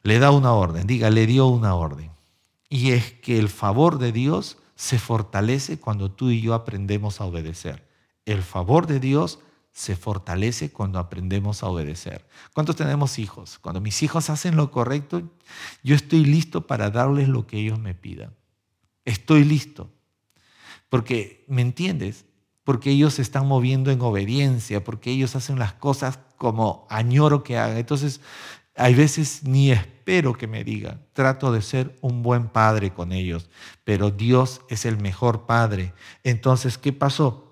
Le 0.02 0.18
da 0.18 0.30
una 0.30 0.52
orden, 0.52 0.86
diga, 0.86 1.08
le 1.08 1.26
dio 1.26 1.46
una 1.46 1.74
orden. 1.74 2.10
Y 2.68 2.90
es 2.90 3.10
que 3.10 3.38
el 3.38 3.48
favor 3.48 3.98
de 3.98 4.12
Dios 4.12 4.58
se 4.74 4.98
fortalece 4.98 5.80
cuando 5.80 6.10
tú 6.10 6.28
y 6.28 6.42
yo 6.42 6.52
aprendemos 6.52 7.22
a 7.22 7.24
obedecer. 7.24 7.88
El 8.26 8.42
favor 8.42 8.86
de 8.86 9.00
Dios 9.00 9.38
se 9.72 9.96
fortalece 9.96 10.72
cuando 10.72 10.98
aprendemos 10.98 11.62
a 11.62 11.68
obedecer. 11.68 12.28
¿Cuántos 12.52 12.76
tenemos 12.76 13.18
hijos? 13.18 13.58
Cuando 13.60 13.80
mis 13.80 14.02
hijos 14.02 14.28
hacen 14.28 14.56
lo 14.56 14.70
correcto, 14.70 15.22
yo 15.82 15.94
estoy 15.94 16.26
listo 16.26 16.66
para 16.66 16.90
darles 16.90 17.28
lo 17.28 17.46
que 17.46 17.56
ellos 17.56 17.78
me 17.78 17.94
pidan. 17.94 18.34
Estoy 19.06 19.44
listo. 19.44 19.90
Porque, 20.88 21.44
¿me 21.48 21.62
entiendes? 21.62 22.24
Porque 22.64 22.90
ellos 22.90 23.14
se 23.14 23.22
están 23.22 23.46
moviendo 23.46 23.90
en 23.90 24.00
obediencia, 24.00 24.84
porque 24.84 25.10
ellos 25.10 25.36
hacen 25.36 25.58
las 25.58 25.72
cosas 25.74 26.18
como 26.36 26.86
añoro 26.90 27.42
que 27.42 27.58
hagan. 27.58 27.76
Entonces, 27.76 28.20
hay 28.76 28.94
veces 28.94 29.42
ni 29.44 29.72
espero 29.72 30.34
que 30.34 30.46
me 30.46 30.64
digan, 30.64 31.04
trato 31.12 31.52
de 31.52 31.62
ser 31.62 31.98
un 32.00 32.22
buen 32.22 32.48
padre 32.48 32.92
con 32.92 33.12
ellos, 33.12 33.50
pero 33.84 34.10
Dios 34.10 34.60
es 34.68 34.84
el 34.84 34.98
mejor 34.98 35.46
padre. 35.46 35.92
Entonces, 36.22 36.78
¿qué 36.78 36.92
pasó? 36.92 37.47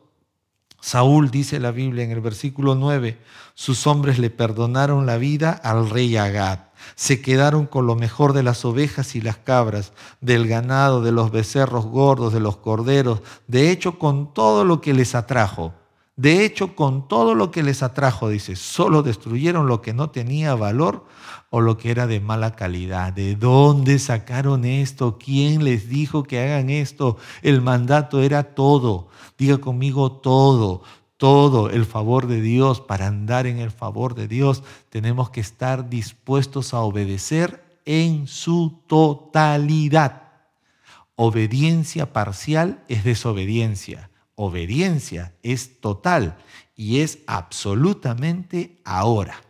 Saúl 0.86 1.32
dice 1.32 1.58
la 1.58 1.72
Biblia 1.72 2.04
en 2.04 2.12
el 2.12 2.20
versículo 2.20 2.76
9, 2.76 3.18
sus 3.54 3.88
hombres 3.88 4.20
le 4.20 4.30
perdonaron 4.30 5.04
la 5.04 5.16
vida 5.16 5.50
al 5.50 5.90
rey 5.90 6.16
Agad 6.16 6.60
se 6.94 7.20
quedaron 7.20 7.66
con 7.66 7.86
lo 7.86 7.96
mejor 7.96 8.32
de 8.34 8.44
las 8.44 8.64
ovejas 8.64 9.16
y 9.16 9.20
las 9.20 9.36
cabras, 9.38 9.92
del 10.20 10.46
ganado, 10.46 11.02
de 11.02 11.10
los 11.10 11.32
becerros 11.32 11.86
gordos, 11.86 12.32
de 12.32 12.38
los 12.38 12.58
corderos, 12.58 13.20
de 13.48 13.72
hecho 13.72 13.98
con 13.98 14.32
todo 14.32 14.64
lo 14.64 14.80
que 14.80 14.94
les 14.94 15.16
atrajo. 15.16 15.74
De 16.14 16.46
hecho, 16.46 16.74
con 16.74 17.08
todo 17.08 17.34
lo 17.34 17.50
que 17.50 17.62
les 17.62 17.82
atrajo, 17.82 18.30
dice, 18.30 18.56
solo 18.56 19.02
destruyeron 19.02 19.66
lo 19.66 19.82
que 19.82 19.92
no 19.92 20.08
tenía 20.08 20.54
valor 20.54 21.04
o 21.50 21.60
lo 21.60 21.78
que 21.78 21.90
era 21.90 22.06
de 22.06 22.20
mala 22.20 22.56
calidad. 22.56 23.12
¿De 23.12 23.36
dónde 23.36 23.98
sacaron 23.98 24.64
esto? 24.64 25.18
¿Quién 25.18 25.64
les 25.64 25.88
dijo 25.88 26.22
que 26.22 26.40
hagan 26.40 26.70
esto? 26.70 27.16
El 27.42 27.62
mandato 27.62 28.22
era 28.22 28.54
todo. 28.54 29.08
Diga 29.38 29.58
conmigo 29.58 30.12
todo 30.12 30.82
todo 31.16 31.70
el 31.70 31.86
favor 31.86 32.26
de 32.26 32.40
Dios, 32.40 32.80
para 32.80 33.06
andar 33.06 33.46
en 33.46 33.58
el 33.58 33.70
favor 33.70 34.14
de 34.14 34.28
Dios, 34.28 34.62
tenemos 34.90 35.30
que 35.30 35.40
estar 35.40 35.88
dispuestos 35.88 36.74
a 36.74 36.80
obedecer 36.80 37.64
en 37.86 38.26
su 38.26 38.82
totalidad. 38.86 40.24
Obediencia 41.14 42.12
parcial 42.12 42.84
es 42.88 43.04
desobediencia. 43.04 44.10
Obediencia 44.34 45.32
es 45.42 45.80
total 45.80 46.36
y 46.74 47.00
es 47.00 47.20
absolutamente 47.26 48.82
ahora. 48.84 49.45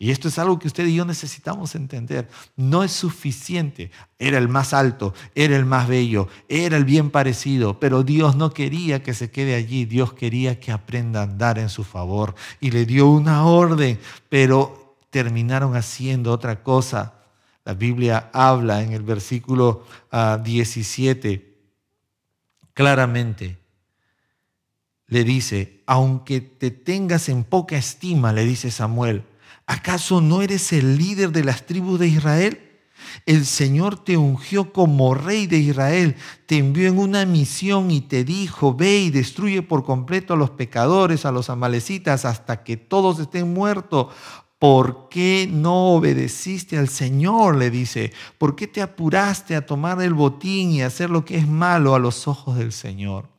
Y 0.00 0.12
esto 0.12 0.28
es 0.28 0.38
algo 0.38 0.60
que 0.60 0.68
usted 0.68 0.86
y 0.86 0.94
yo 0.94 1.04
necesitamos 1.04 1.74
entender. 1.74 2.28
No 2.56 2.84
es 2.84 2.92
suficiente. 2.92 3.90
Era 4.18 4.38
el 4.38 4.48
más 4.48 4.72
alto, 4.72 5.12
era 5.34 5.56
el 5.56 5.64
más 5.64 5.88
bello, 5.88 6.28
era 6.48 6.76
el 6.76 6.84
bien 6.84 7.10
parecido, 7.10 7.80
pero 7.80 8.04
Dios 8.04 8.36
no 8.36 8.52
quería 8.52 9.02
que 9.02 9.12
se 9.12 9.30
quede 9.30 9.56
allí. 9.56 9.86
Dios 9.86 10.12
quería 10.12 10.60
que 10.60 10.70
aprenda 10.70 11.20
a 11.20 11.24
andar 11.24 11.58
en 11.58 11.68
su 11.68 11.82
favor 11.82 12.36
y 12.60 12.70
le 12.70 12.86
dio 12.86 13.08
una 13.08 13.44
orden, 13.44 13.98
pero 14.28 14.96
terminaron 15.10 15.74
haciendo 15.74 16.32
otra 16.32 16.62
cosa. 16.62 17.14
La 17.64 17.74
Biblia 17.74 18.30
habla 18.32 18.82
en 18.82 18.92
el 18.92 19.02
versículo 19.02 19.84
17 20.12 21.44
ah, 21.44 22.66
claramente. 22.72 23.58
Le 25.08 25.24
dice, 25.24 25.82
aunque 25.86 26.40
te 26.40 26.70
tengas 26.70 27.28
en 27.28 27.42
poca 27.42 27.76
estima, 27.76 28.32
le 28.32 28.44
dice 28.44 28.70
Samuel, 28.70 29.24
¿Acaso 29.68 30.22
no 30.22 30.40
eres 30.40 30.72
el 30.72 30.96
líder 30.96 31.30
de 31.30 31.44
las 31.44 31.66
tribus 31.66 32.00
de 32.00 32.08
Israel? 32.08 32.58
El 33.26 33.44
Señor 33.44 34.02
te 34.02 34.16
ungió 34.16 34.72
como 34.72 35.12
rey 35.12 35.46
de 35.46 35.58
Israel, 35.58 36.16
te 36.46 36.56
envió 36.56 36.88
en 36.88 36.98
una 36.98 37.26
misión 37.26 37.90
y 37.90 38.00
te 38.00 38.24
dijo, 38.24 38.74
ve 38.74 38.98
y 39.00 39.10
destruye 39.10 39.60
por 39.60 39.84
completo 39.84 40.32
a 40.32 40.38
los 40.38 40.48
pecadores, 40.48 41.26
a 41.26 41.32
los 41.32 41.50
amalecitas, 41.50 42.24
hasta 42.24 42.64
que 42.64 42.78
todos 42.78 43.20
estén 43.20 43.52
muertos. 43.52 44.06
¿Por 44.58 45.10
qué 45.10 45.46
no 45.52 45.88
obedeciste 45.92 46.78
al 46.78 46.88
Señor? 46.88 47.56
Le 47.56 47.70
dice. 47.70 48.12
¿Por 48.38 48.56
qué 48.56 48.68
te 48.68 48.80
apuraste 48.80 49.54
a 49.54 49.66
tomar 49.66 50.00
el 50.00 50.14
botín 50.14 50.70
y 50.70 50.80
hacer 50.80 51.10
lo 51.10 51.26
que 51.26 51.36
es 51.36 51.46
malo 51.46 51.94
a 51.94 51.98
los 51.98 52.26
ojos 52.26 52.56
del 52.56 52.72
Señor? 52.72 53.37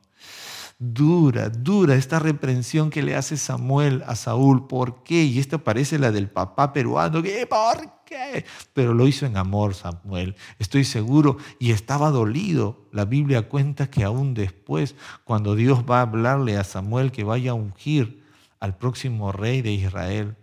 Dura, 0.79 1.49
dura 1.49 1.95
esta 1.95 2.19
reprensión 2.19 2.89
que 2.89 3.03
le 3.03 3.15
hace 3.15 3.35
Samuel 3.35 4.01
a 4.07 4.15
Saúl. 4.15 4.65
¿Por 4.67 5.03
qué? 5.03 5.25
Y 5.25 5.37
esta 5.37 5.57
parece 5.57 5.99
la 5.99 6.11
del 6.11 6.29
papá 6.29 6.71
peruano. 6.71 7.21
¿Por 7.21 8.03
qué? 8.05 8.45
Pero 8.73 8.93
lo 8.93 9.05
hizo 9.05 9.25
en 9.25 9.37
amor 9.37 9.75
Samuel, 9.75 10.35
estoy 10.57 10.85
seguro, 10.85 11.37
y 11.59 11.71
estaba 11.71 12.09
dolido. 12.09 12.87
La 12.91 13.05
Biblia 13.05 13.49
cuenta 13.49 13.91
que 13.91 14.03
aún 14.03 14.33
después, 14.33 14.95
cuando 15.25 15.55
Dios 15.55 15.83
va 15.87 15.99
a 15.99 16.03
hablarle 16.03 16.57
a 16.57 16.63
Samuel 16.63 17.11
que 17.11 17.25
vaya 17.25 17.51
a 17.51 17.55
ungir 17.55 18.23
al 18.59 18.77
próximo 18.77 19.31
rey 19.31 19.61
de 19.61 19.73
Israel, 19.73 20.37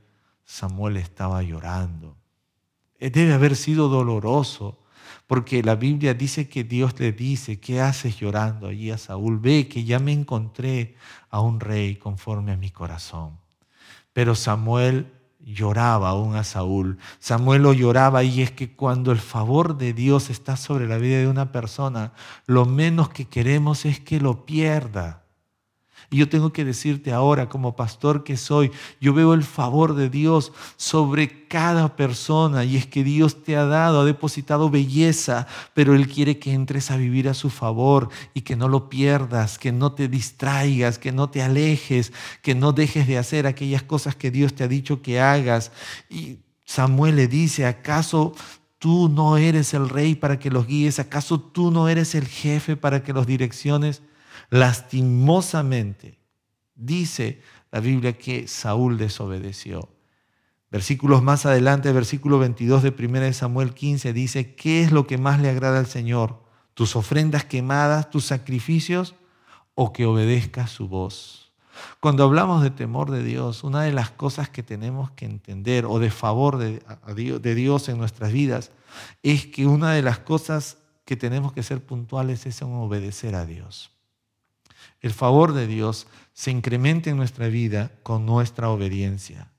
Samuel 0.45 0.99
estaba 0.99 1.43
llorando. 1.43 2.17
Debe 3.01 3.33
haber 3.33 3.57
sido 3.57 3.89
doloroso 3.89 4.86
porque 5.27 5.63
la 5.63 5.75
Biblia 5.75 6.15
dice 6.15 6.49
que 6.49 6.65
Dios 6.65 6.99
le 6.99 7.13
dice, 7.13 7.59
¿qué 7.59 7.81
haces 7.81 8.19
llorando 8.19 8.69
allí 8.69 8.91
a 8.91 8.99
Saúl? 8.99 9.39
Ve 9.39 9.69
que 9.69 9.85
ya 9.85 9.99
me 9.99 10.13
encontré 10.13 10.95
a 11.31 11.41
un 11.41 11.59
rey 11.61 11.97
conforme 11.97 12.53
a 12.53 12.57
mi 12.57 12.71
corazón. 12.71 13.39
Pero 14.13 14.35
Samuel 14.35 15.13
lloraba 15.41 16.11
aún 16.11 16.37
a 16.37 16.45
Saúl. 16.45 16.99
Samuel 17.19 17.63
lo 17.63 17.73
lloraba 17.73 18.23
y 18.25 18.43
es 18.43 18.51
que 18.51 18.75
cuando 18.75 19.13
el 19.13 19.19
favor 19.19 19.79
de 19.79 19.93
Dios 19.93 20.31
está 20.31 20.57
sobre 20.57 20.89
la 20.89 20.99
vida 20.99 21.19
de 21.19 21.29
una 21.29 21.53
persona, 21.53 22.13
lo 22.47 22.65
menos 22.65 23.09
que 23.09 23.27
queremos 23.27 23.85
es 23.85 24.01
que 24.01 24.21
lo 24.21 24.47
pierda. 24.47 25.26
Y 26.11 26.19
yo 26.19 26.29
tengo 26.29 26.53
que 26.53 26.65
decirte 26.65 27.13
ahora, 27.13 27.49
como 27.49 27.75
pastor 27.75 28.23
que 28.23 28.37
soy, 28.37 28.71
yo 29.01 29.13
veo 29.13 29.35
el 29.35 29.43
favor 29.43 29.95
de 29.95 30.09
Dios 30.09 30.53
sobre 30.77 31.47
cada 31.49 31.97
persona 31.97 32.65
y 32.65 32.77
es 32.77 32.87
que 32.87 33.03
Dios 33.03 33.43
te 33.43 33.57
ha 33.57 33.65
dado, 33.65 34.01
ha 34.01 34.05
depositado 34.05 34.71
belleza, 34.71 35.47
pero 35.75 35.95
Él 35.95 36.09
quiere 36.09 36.39
que 36.39 36.53
entres 36.53 36.91
a 36.91 36.97
vivir 36.97 37.29
a 37.29 37.35
su 37.35 37.51
favor 37.51 38.09
y 38.35 38.43
que 38.43 38.57
no 38.57 38.69
lo 38.69 38.89
pierdas, 38.89 39.59
que 39.59 39.73
no 39.73 39.93
te 39.93 40.09
distraigas, 40.09 40.99
que 40.99 41.13
no 41.13 41.29
te 41.29 41.43
alejes, 41.43 42.13
que 42.43 42.55
no 42.55 42.73
dejes 42.73 43.07
de 43.07 43.19
hacer 43.19 43.47
aquellas 43.47 43.83
cosas 43.83 44.15
que 44.15 44.31
Dios 44.31 44.55
te 44.55 44.65
ha 44.65 44.69
dicho 44.69 45.03
que 45.03 45.21
hagas. 45.21 45.73
Y 46.09 46.39
Samuel 46.65 47.17
le 47.17 47.29
dice, 47.29 47.67
¿acaso 47.67 48.35
tú 48.79 49.09
no 49.09 49.37
eres 49.37 49.75
el 49.75 49.89
rey 49.89 50.15
para 50.15 50.39
que 50.39 50.51
los 50.51 50.67
guíes? 50.67 50.99
¿Acaso 50.99 51.41
tú 51.41 51.71
no 51.71 51.89
eres 51.89 52.15
el 52.15 52.27
jefe 52.27 52.77
para 52.77 53.03
que 53.03 53.13
los 53.13 53.27
direcciones? 53.27 54.03
Lastimosamente, 54.51 56.19
dice 56.75 57.41
la 57.73 57.81
Biblia 57.81 58.17
que 58.17 58.47
Saúl 58.47 58.99
desobedeció. 58.99 59.89
Versículos 60.71 61.23
más 61.23 61.47
adelante, 61.47 61.93
versículo 61.93 62.39
22 62.39 62.83
de 62.83 62.95
1 62.99 63.33
Samuel 63.33 63.75
15 63.75 64.13
dice, 64.13 64.55
¿qué 64.55 64.83
es 64.83 64.93
lo 64.93 65.07
que 65.07 65.19
más 65.19 65.41
le 65.41 65.51
agrada 65.51 65.79
al 65.79 65.87
Señor? 65.87 66.43
¿Tus 66.75 66.97
ofrendas 66.97 67.45
quemadas, 67.45 68.11
tus 68.11 68.27
sacrificios 68.27 69.15
o 69.75 69.93
que 69.93 70.07
obedezca 70.07 70.67
su 70.67 70.89
voz? 70.89 71.53
Cuando 72.01 72.25
hablamos 72.25 72.63
de 72.63 72.71
temor 72.71 73.11
de 73.11 73.23
Dios, 73.23 73.63
una 73.63 73.83
de 73.83 73.93
las 73.93 74.11
cosas 74.11 74.49
que 74.49 74.63
tenemos 74.63 75.11
que 75.13 75.27
entender 75.27 75.87
o 75.87 75.99
de 75.99 76.11
favor 76.11 76.57
de, 76.59 76.83
de 77.15 77.55
Dios 77.55 77.89
en 77.89 77.99
nuestras 77.99 78.33
vidas 78.33 78.73
es 79.23 79.47
que 79.47 79.67
una 79.67 79.93
de 79.93 80.03
las 80.03 80.19
cosas 80.19 80.79
que 81.05 81.17
tenemos 81.17 81.53
que 81.53 81.63
ser 81.63 81.85
puntuales 81.85 82.47
es 82.47 82.63
en 82.63 82.73
obedecer 82.73 83.35
a 83.35 83.45
Dios 83.45 83.96
el 85.07 85.13
favor 85.13 85.53
de 85.53 85.67
Dios 85.67 86.07
se 86.33 86.51
incrementa 86.51 87.11
en 87.11 87.17
nuestra 87.17 87.49
vida 87.49 87.93
con 88.03 88.27
nuestra 88.27 88.69
obediencia. 88.69 89.53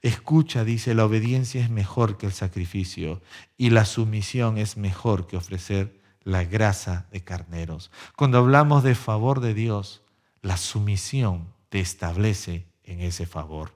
Escucha, 0.00 0.64
dice, 0.64 0.94
la 0.94 1.04
obediencia 1.04 1.62
es 1.62 1.70
mejor 1.70 2.16
que 2.16 2.26
el 2.26 2.32
sacrificio 2.32 3.20
y 3.56 3.70
la 3.70 3.84
sumisión 3.84 4.58
es 4.58 4.76
mejor 4.76 5.26
que 5.26 5.36
ofrecer 5.36 6.00
la 6.22 6.44
grasa 6.44 7.06
de 7.10 7.22
carneros. 7.24 7.90
Cuando 8.16 8.38
hablamos 8.38 8.82
de 8.82 8.94
favor 8.94 9.40
de 9.40 9.54
Dios, 9.54 10.02
la 10.42 10.56
sumisión 10.56 11.52
te 11.68 11.80
establece 11.80 12.66
en 12.84 13.00
ese 13.00 13.26
favor. 13.26 13.72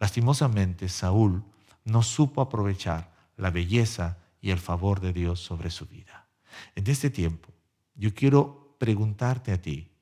Lastimosamente, 0.00 0.88
Saúl 0.88 1.44
no 1.84 2.02
supo 2.02 2.40
aprovechar 2.40 3.12
la 3.36 3.50
belleza 3.50 4.18
y 4.40 4.50
el 4.50 4.58
favor 4.58 5.00
de 5.00 5.12
Dios 5.12 5.40
sobre 5.40 5.70
su 5.70 5.86
vida. 5.86 6.26
En 6.74 6.86
este 6.88 7.10
tiempo, 7.10 7.48
yo 7.94 8.12
quiero 8.14 8.76
preguntarte 8.78 9.52
a 9.52 9.62
ti, 9.62 9.93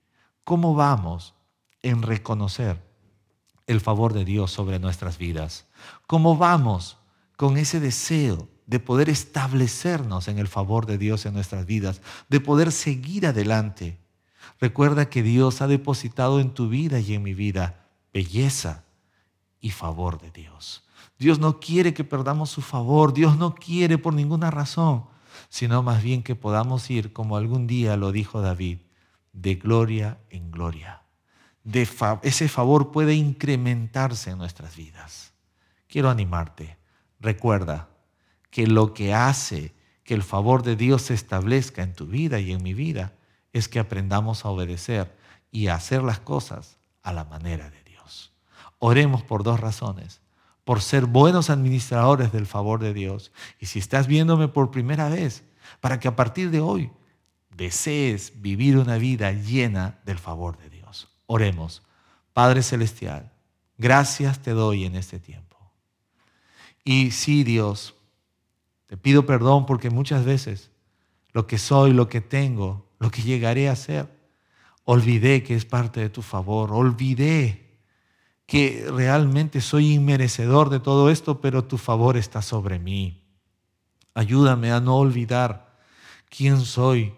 ¿Cómo 0.45 0.75
vamos 0.75 1.35
en 1.83 2.03
reconocer 2.03 2.83
el 3.67 3.81
favor 3.81 4.13
de 4.13 4.25
Dios 4.25 4.51
sobre 4.51 4.79
nuestras 4.79 5.19
vidas? 5.19 5.67
¿Cómo 6.07 6.37
vamos 6.37 6.99
con 7.37 7.57
ese 7.57 7.79
deseo 7.81 8.49
de 8.67 8.81
poder 8.81 9.09
establecernos 9.09 10.29
en 10.29 10.39
el 10.39 10.49
favor 10.49 10.87
de 10.87 10.99
Dios 10.99 11.27
en 11.27 11.35
nuestras 11.35 11.67
vidas, 11.67 12.03
de 12.29 12.41
poder 12.41 12.73
seguir 12.73 13.27
adelante? 13.27 13.99
Recuerda 14.61 15.09
que 15.09 15.23
Dios 15.23 15.63
ha 15.63 15.69
depositado 15.69 16.41
en 16.41 16.51
tu 16.51 16.69
vida 16.69 16.99
y 16.99 17.15
en 17.15 17.23
mi 17.23 17.35
vida 17.35 17.89
belleza 18.13 18.85
y 19.61 19.71
favor 19.71 20.21
de 20.21 20.31
Dios. 20.31 20.85
Dios 21.19 21.39
no 21.39 21.61
quiere 21.61 21.95
que 21.95 22.05
perdamos 22.05 22.51
su 22.51 22.63
favor, 22.63 23.15
Dios 23.15 23.39
no 23.39 23.55
quiere 23.55 23.97
por 23.97 24.13
ninguna 24.13 24.51
razón, 24.51 25.05
sino 25.49 25.83
más 25.83 26.03
bien 26.03 26.23
que 26.23 26.35
podamos 26.35 26.91
ir, 26.91 27.13
como 27.13 27.37
algún 27.37 27.67
día 27.67 27.97
lo 27.97 28.11
dijo 28.11 28.41
David, 28.41 28.79
de 29.33 29.55
gloria 29.57 30.19
en 30.31 30.51
gloria. 30.51 31.03
Ese 32.23 32.49
favor 32.49 32.91
puede 32.91 33.15
incrementarse 33.15 34.31
en 34.31 34.39
nuestras 34.39 34.77
vidas. 34.77 35.33
Quiero 35.89 36.11
animarte. 36.11 36.79
Recuerda 37.21 37.89
que 38.51 38.67
lo 38.67 38.95
que 38.95 39.15
hace 39.15 39.75
que 40.05 40.15
el 40.15 40.23
favor 40.23 40.63
de 40.63 40.77
Dios 40.77 41.03
se 41.03 41.15
establezca 41.15 41.83
en 41.83 41.95
tu 41.95 42.07
vida 42.07 42.41
y 42.41 42.53
en 42.53 42.63
mi 42.63 42.75
vida 42.75 43.15
es 43.53 43.69
que 43.69 43.79
aprendamos 43.79 44.45
a 44.45 44.49
obedecer 44.49 45.17
y 45.51 45.69
a 45.69 45.77
hacer 45.77 46.03
las 46.03 46.19
cosas 46.19 46.79
a 47.03 47.13
la 47.13 47.25
manera 47.25 47.71
de 47.71 47.83
Dios. 47.85 48.33
Oremos 48.79 49.23
por 49.23 49.45
dos 49.45 49.61
razones. 49.61 50.21
Por 50.65 50.81
ser 50.81 51.07
buenos 51.07 51.51
administradores 51.51 52.33
del 52.33 52.47
favor 52.47 52.81
de 52.81 52.95
Dios. 52.95 53.33
Y 53.59 53.67
si 53.67 53.79
estás 53.81 54.07
viéndome 54.07 54.49
por 54.49 54.71
primera 54.71 55.09
vez, 55.09 55.45
para 55.81 55.99
que 55.99 56.09
a 56.09 56.17
partir 56.17 56.51
de 56.51 56.61
hoy 56.61 56.91
desees 57.57 58.41
vivir 58.41 58.77
una 58.77 58.99
vida 58.99 59.33
llena 59.33 60.01
del 60.05 60.19
favor 60.19 60.57
de 60.59 60.71
Dios. 60.71 61.09
Oremos. 61.27 61.83
Padre 62.33 62.63
Celestial, 62.63 63.33
gracias 63.77 64.41
te 64.41 64.53
doy 64.53 64.85
en 64.85 64.97
este 64.97 65.19
tiempo. 65.19 65.59
Y 66.85 67.11
sí, 67.11 67.45
Dios, 67.45 67.95
te 68.87 68.97
pido 68.97 69.27
perdón 69.27 69.67
porque 69.67 69.91
muchas 69.91 70.25
veces 70.25 70.71
lo 71.33 71.47
que 71.47 71.59
soy, 71.59 71.93
lo 71.93 72.09
que 72.09 72.21
tengo, 72.21 72.87
lo 72.99 73.11
que 73.11 73.23
llegaré 73.23 73.69
a 73.69 73.77
ser, 73.77 74.09
Olvidé 74.85 75.43
que 75.43 75.55
es 75.55 75.65
parte 75.65 76.01
de 76.01 76.11
tu 76.11 76.23
favor. 76.23 76.73
Olvidé 76.73 77.79
que 78.47 78.87
realmente 78.91 79.61
soy 79.61 79.95
inmerecedor 79.95 80.71
de 80.71 80.81
todo 80.81 81.11
esto, 81.11 81.41
pero 81.41 81.65
tu 81.65 81.79
favor 81.79 82.17
está 82.17 82.43
sobre 82.43 82.79
mí. 82.79 83.23
Ayúdame 84.15 84.73
a 84.73 84.81
no 84.81 84.97
olvidar 84.97 85.79
quién 86.29 86.61
soy. 86.61 87.15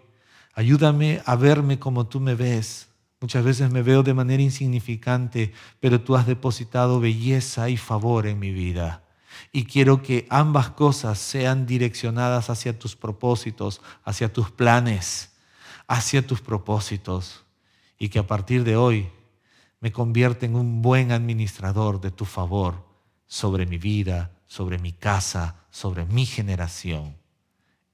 Ayúdame 0.55 1.21
a 1.25 1.35
verme 1.35 1.79
como 1.79 2.07
tú 2.07 2.21
me 2.21 2.33
ves. 2.33 2.87
Muchas 3.19 3.43
veces 3.43 3.71
me 3.71 3.81
veo 3.81 4.03
de 4.03 4.13
manera 4.13 4.41
insignificante, 4.41 5.51
pero 5.81 5.99
tú 5.99 6.15
has 6.15 6.25
depositado 6.25 7.01
belleza 7.01 7.69
y 7.69 7.75
favor 7.75 8.25
en 8.25 8.39
mi 8.39 8.51
vida. 8.51 9.03
Y 9.51 9.65
quiero 9.65 10.01
que 10.01 10.25
ambas 10.29 10.69
cosas 10.69 11.19
sean 11.19 11.65
direccionadas 11.65 12.49
hacia 12.49 12.79
tus 12.79 12.95
propósitos, 12.95 13.81
hacia 14.05 14.31
tus 14.31 14.49
planes, 14.49 15.33
hacia 15.87 16.25
tus 16.25 16.39
propósitos. 16.39 17.43
Y 17.97 18.07
que 18.07 18.19
a 18.19 18.27
partir 18.27 18.63
de 18.63 18.77
hoy 18.77 19.09
me 19.81 19.91
convierta 19.91 20.45
en 20.45 20.55
un 20.55 20.81
buen 20.81 21.11
administrador 21.11 21.99
de 21.99 22.11
tu 22.11 22.23
favor 22.23 22.85
sobre 23.27 23.65
mi 23.65 23.77
vida, 23.77 24.31
sobre 24.47 24.77
mi 24.77 24.93
casa, 24.93 25.65
sobre 25.69 26.05
mi 26.05 26.25
generación. 26.25 27.17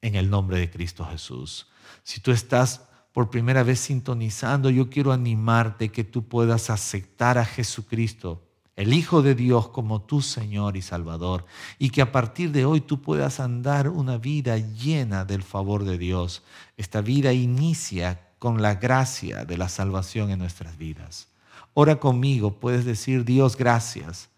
En 0.02 0.14
el 0.14 0.30
nombre 0.30 0.60
de 0.60 0.70
Cristo 0.70 1.08
Jesús. 1.10 1.71
Si 2.04 2.20
tú 2.20 2.32
estás 2.32 2.82
por 3.12 3.30
primera 3.30 3.64
vez 3.64 3.80
sintonizando, 3.80 4.70
yo 4.70 4.90
quiero 4.90 5.12
animarte 5.12 5.90
que 5.90 6.04
tú 6.04 6.28
puedas 6.28 6.70
aceptar 6.70 7.38
a 7.38 7.46
Jesucristo, 7.46 8.48
el 8.76 8.94
Hijo 8.94 9.22
de 9.22 9.36
Dios, 9.36 9.68
como 9.70 10.02
tu 10.02 10.22
Señor 10.22 10.78
y 10.78 10.82
Salvador, 10.82 11.46
y 11.78 11.90
que 11.90 12.02
a 12.02 12.12
partir 12.12 12.52
de 12.52 12.66
hoy 12.66 12.82
tú 12.82 13.02
puedas 13.02 13.40
andar 13.40 13.90
una 13.90 14.18
vida 14.18 14.58
llena 14.58 15.26
del 15.26 15.44
favor 15.44 15.84
de 15.84 15.98
Dios. 15.98 16.44
Esta 16.78 17.02
vida 17.02 17.34
inicia 17.34 18.30
con 18.40 18.62
la 18.62 18.76
gracia 18.76 19.46
de 19.46 19.58
la 19.58 19.70
salvación 19.70 20.32
en 20.32 20.40
nuestras 20.40 20.78
vidas. 20.78 21.28
Ora 21.74 22.00
conmigo, 22.00 22.60
puedes 22.60 22.86
decir, 22.86 23.24
Dios, 23.26 23.56
gracias 23.56 24.30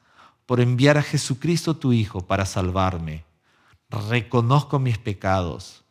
por 0.45 0.59
enviar 0.59 0.97
a 0.97 1.03
Jesucristo 1.03 1.75
tu 1.75 1.93
Hijo 1.93 2.21
para 2.21 2.45
salvarme. 2.45 3.23
Reconozco 3.89 4.79
mis 4.79 4.97
pecados 4.97 5.82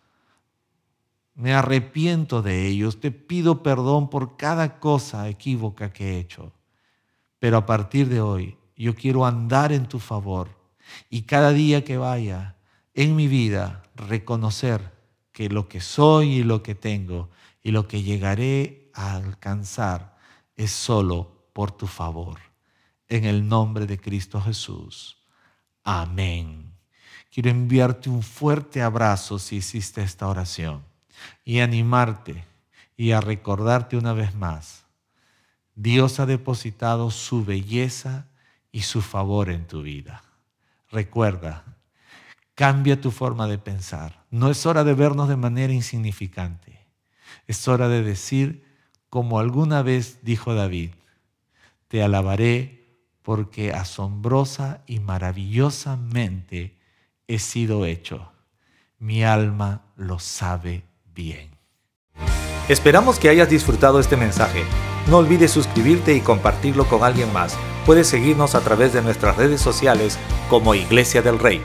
me 1.35 1.55
arrepiento 1.55 2.43
de 2.43 2.66
ellos, 2.66 3.01
te 3.01 3.11
pido 3.11 3.62
perdón 3.62 4.11
por 4.11 4.37
cada 4.37 4.78
cosa 4.78 5.28
equívoca 5.28 5.93
que 5.93 6.12
he 6.12 6.18
hecho. 6.18 6.53
Pero 7.39 7.57
a 7.57 7.66
partir 7.66 8.09
de 8.09 8.20
hoy 8.20 8.59
yo 8.76 8.95
quiero 8.95 9.26
andar 9.26 9.72
en 9.72 9.87
tu 9.87 9.99
favor 9.99 10.49
y 11.09 11.22
cada 11.22 11.53
día 11.53 11.85
que 11.85 11.97
vaya 11.97 12.57
en 12.95 13.16
mi 13.16 13.28
vida 13.28 13.83
reconocer 13.95 14.93
que 15.33 15.49
lo 15.49 15.68
que 15.68 15.80
soy 15.80 16.35
y 16.35 16.45
lo 16.45 16.62
que 16.62 16.74
tengo 16.74 17.30
y 17.62 17.70
lo 17.70 17.89
que 17.89 18.03
llegaré 18.03 18.91
a 18.93 19.16
alcanzar 19.16 20.16
es 20.55 20.70
solo 20.70 21.49
por 21.53 21.70
tu 21.70 21.87
favor. 21.87 22.39
En 23.09 23.24
el 23.24 23.49
nombre 23.49 23.87
de 23.87 23.99
Cristo 23.99 24.41
Jesús. 24.41 25.18
Amén. 25.83 26.74
Quiero 27.30 27.51
enviarte 27.51 28.11
un 28.11 28.22
fuerte 28.22 28.83
abrazo 28.83 29.39
si 29.39 29.57
hiciste 29.57 30.03
esta 30.03 30.28
oración 30.28 30.91
y 31.45 31.61
animarte 31.61 32.45
y 32.97 33.12
a 33.12 33.20
recordarte 33.20 33.97
una 33.97 34.12
vez 34.12 34.35
más, 34.35 34.85
Dios 35.75 36.20
ha 36.20 36.27
depositado 36.27 37.11
su 37.11 37.45
belleza 37.45 38.29
y 38.70 38.83
su 38.83 39.03
favor 39.03 39.51
en 39.51 39.66
tu 39.66 39.83
vida. 39.83 40.23
Recuerda, 40.91 41.64
cambia 42.55 43.01
tu 43.01 43.11
forma 43.11 43.47
de 43.47 43.59
pensar. 43.59 44.25
No 44.31 44.51
es 44.51 44.66
hora 44.66 44.85
de 44.85 44.95
vernos 44.95 45.29
de 45.29 45.37
manera 45.37 45.73
insignificante. 45.73 46.87
Es 47.47 47.66
hora 47.66 47.89
de 47.89 48.03
decir, 48.03 48.64
como 49.09 49.39
alguna 49.39 49.83
vez 49.83 50.20
dijo 50.23 50.55
David, 50.55 50.93
te 51.89 52.03
alabaré 52.03 52.83
porque 53.23 53.73
asombrosa 53.73 54.83
y 54.87 55.01
maravillosamente 55.01 56.79
he 57.27 57.39
sido 57.39 57.87
hecho. 57.87 58.33
Mi 58.99 59.25
alma 59.25 59.83
lo 59.97 60.18
sabe 60.18 60.85
bien. 61.15 61.51
Esperamos 62.69 63.19
que 63.19 63.29
hayas 63.29 63.51
disfrutado 63.51 63.99
este 63.99 64.17
mensaje. 64.17 64.63
No 65.09 65.19
olvides 65.19 65.51
suscribirte 65.51 66.15
y 66.15 66.21
compartirlo 66.21 66.87
con 66.87 67.03
alguien 67.03 67.33
más. 67.33 67.57
Puedes 67.85 68.07
seguirnos 68.07 68.55
a 68.55 68.61
través 68.61 68.93
de 68.93 69.03
nuestras 69.03 69.37
redes 69.37 69.61
sociales 69.61 70.19
como 70.49 70.75
Iglesia 70.75 71.23
del 71.23 71.39
Rey. 71.39 71.61